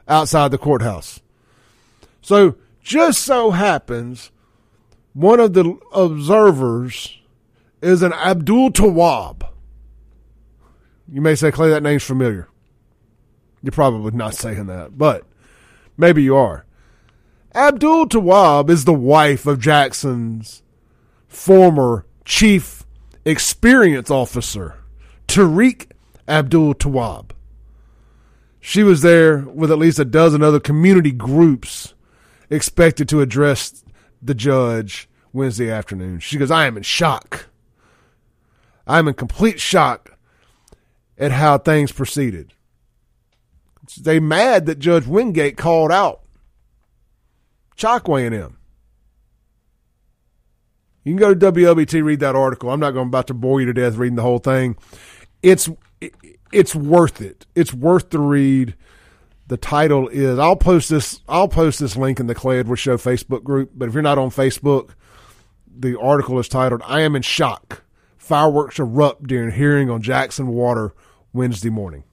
[0.08, 1.22] outside the courthouse.
[2.22, 4.32] So just so happens
[5.14, 7.18] one of the observers
[7.82, 9.48] is an Abdul Tawab.
[11.08, 12.49] You may say, Clay, that name's familiar.
[13.61, 15.23] You're probably not saying that, but
[15.98, 16.65] maybe you are.
[17.53, 20.61] Abdul Tawab is the wife of Jackson's
[21.27, 22.86] former chief
[23.26, 24.76] experience officer,
[25.27, 25.91] Tariq
[26.27, 27.31] Abdul Tawab.
[28.60, 31.94] She was there with at least a dozen other community groups
[32.49, 33.84] expected to address
[34.22, 36.19] the judge Wednesday afternoon.
[36.19, 37.48] She goes, I am in shock.
[38.86, 40.18] I am in complete shock
[41.18, 42.53] at how things proceeded.
[43.95, 46.22] They mad that Judge Wingate called out
[47.78, 48.57] Chokwe and him.
[51.03, 52.70] You can go to WLBT, read that article.
[52.70, 54.76] I'm not going about to bore you to death reading the whole thing.
[55.41, 55.70] It's
[56.52, 57.45] it's worth it.
[57.56, 58.76] It's worth the read.
[59.48, 62.98] The title is I'll post this I'll post this link in the Clay Edwards Show
[62.98, 64.91] Facebook group, but if you're not on Facebook,
[65.68, 67.84] the article is titled I am in shock.
[68.18, 70.94] Fireworks erupt during hearing on Jackson Water
[71.34, 72.03] Wednesday morning.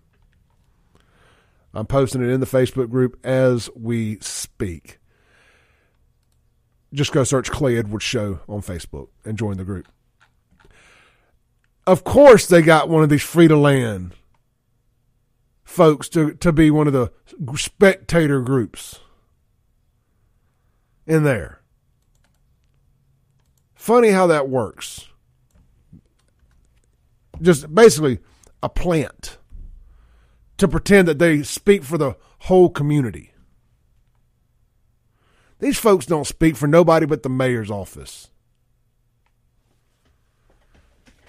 [1.77, 4.99] I'm posting it in the Facebook group as we speak.
[6.95, 9.87] Just go search Clay Edwards Show on Facebook and join the group.
[11.87, 14.15] Of course, they got one of these free to land
[15.65, 17.13] folks to, to be one of the
[17.57, 19.01] spectator groups
[21.07, 21.61] in there.
[23.75, 25.09] Funny how that works.
[27.43, 28.19] Just basically
[28.63, 29.37] a plant
[30.59, 33.33] to pretend that they speak for the whole community.
[35.59, 38.29] These folks don't speak for nobody but the mayor's office.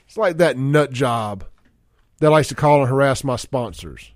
[0.07, 1.45] It's like that nut job
[2.19, 4.11] that likes to call and harass my sponsors.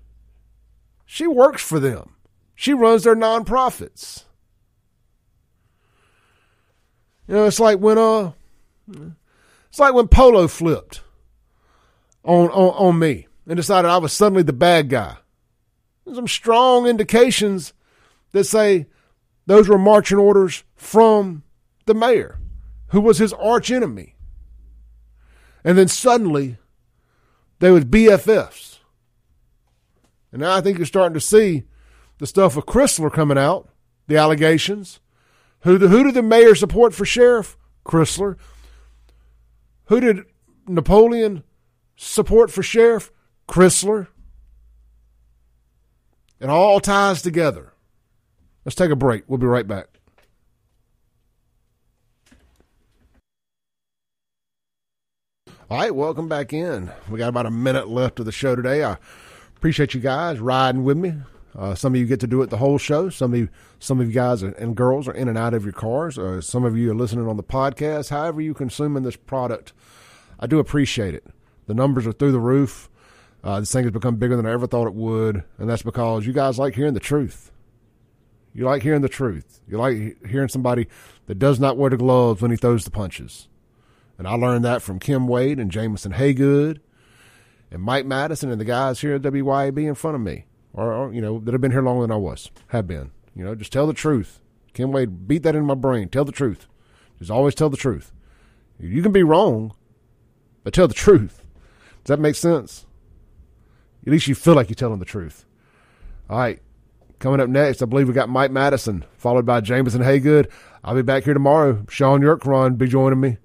[1.06, 2.16] She works for them.
[2.54, 4.24] She runs their nonprofits.
[7.28, 8.32] You know, it's like when uh
[8.88, 11.02] it's like when Polo flipped
[12.24, 15.16] on on, on me and decided I was suddenly the bad guy.
[16.04, 17.72] There's some strong indications
[18.32, 18.86] that say
[19.46, 21.42] those were marching orders from
[21.86, 22.38] the mayor,
[22.88, 24.14] who was his arch enemy.
[25.64, 26.58] And then suddenly,
[27.60, 28.78] they was BFFs.
[30.32, 31.64] And now I think you're starting to see
[32.18, 33.68] the stuff of Crisler coming out,
[34.06, 35.00] the allegations.
[35.60, 37.56] Who, the, who did the mayor support for sheriff?
[37.84, 38.36] Crisler.
[39.86, 40.24] Who did
[40.66, 41.44] Napoleon
[41.96, 43.12] support for sheriff?
[43.52, 44.06] Crisler.
[46.40, 47.74] It all ties together.
[48.64, 49.24] Let's take a break.
[49.26, 49.88] We'll be right back.
[55.68, 56.90] All right, welcome back in.
[57.10, 58.84] We got about a minute left of the show today.
[58.84, 58.96] I
[59.54, 61.12] appreciate you guys riding with me.
[61.54, 63.10] Uh, some of you get to do it the whole show.
[63.10, 65.74] Some of you, some of you guys and girls are in and out of your
[65.74, 66.18] cars.
[66.18, 68.08] Uh, some of you are listening on the podcast.
[68.08, 69.74] However, you consuming this product,
[70.40, 71.26] I do appreciate it.
[71.66, 72.88] The numbers are through the roof.
[73.44, 76.26] Uh, this thing has become bigger than I ever thought it would, and that's because
[76.26, 77.50] you guys like hearing the truth.
[78.54, 79.60] You like hearing the truth.
[79.66, 80.86] You like hearing somebody
[81.26, 83.48] that does not wear the gloves when he throws the punches.
[84.18, 86.80] And I learned that from Kim Wade and Jameson Haygood
[87.70, 91.12] and Mike Madison and the guys here at WYAB in front of me, or, or,
[91.12, 93.10] you know that have been here longer than I was, have been.
[93.34, 94.40] You know, just tell the truth.
[94.74, 96.08] Kim Wade beat that in my brain.
[96.08, 96.68] Tell the truth.
[97.18, 98.12] Just always tell the truth.
[98.78, 99.74] You can be wrong,
[100.64, 101.44] but tell the truth.
[102.04, 102.86] Does that make sense?
[104.06, 105.44] At least you feel like you're telling the truth.
[106.28, 106.60] All right.
[107.18, 110.50] Coming up next, I believe we got Mike Madison, followed by Jameson Haygood.
[110.82, 111.84] I'll be back here tomorrow.
[111.88, 113.38] Sean Yurkron be joining me.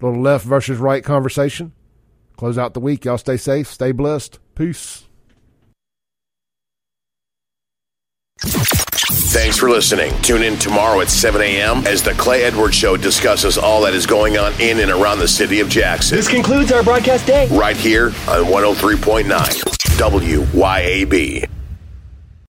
[0.00, 1.72] A little left versus right conversation.
[2.36, 3.04] Close out the week.
[3.04, 4.38] Y'all stay safe, stay blessed.
[4.54, 5.06] Peace.
[8.38, 10.12] Thanks for listening.
[10.22, 11.86] Tune in tomorrow at 7 a.m.
[11.86, 15.28] as the Clay Edwards Show discusses all that is going on in and around the
[15.28, 16.16] city of Jackson.
[16.16, 17.48] This concludes our broadcast day.
[17.48, 21.55] Right here on 103.9 WYAB.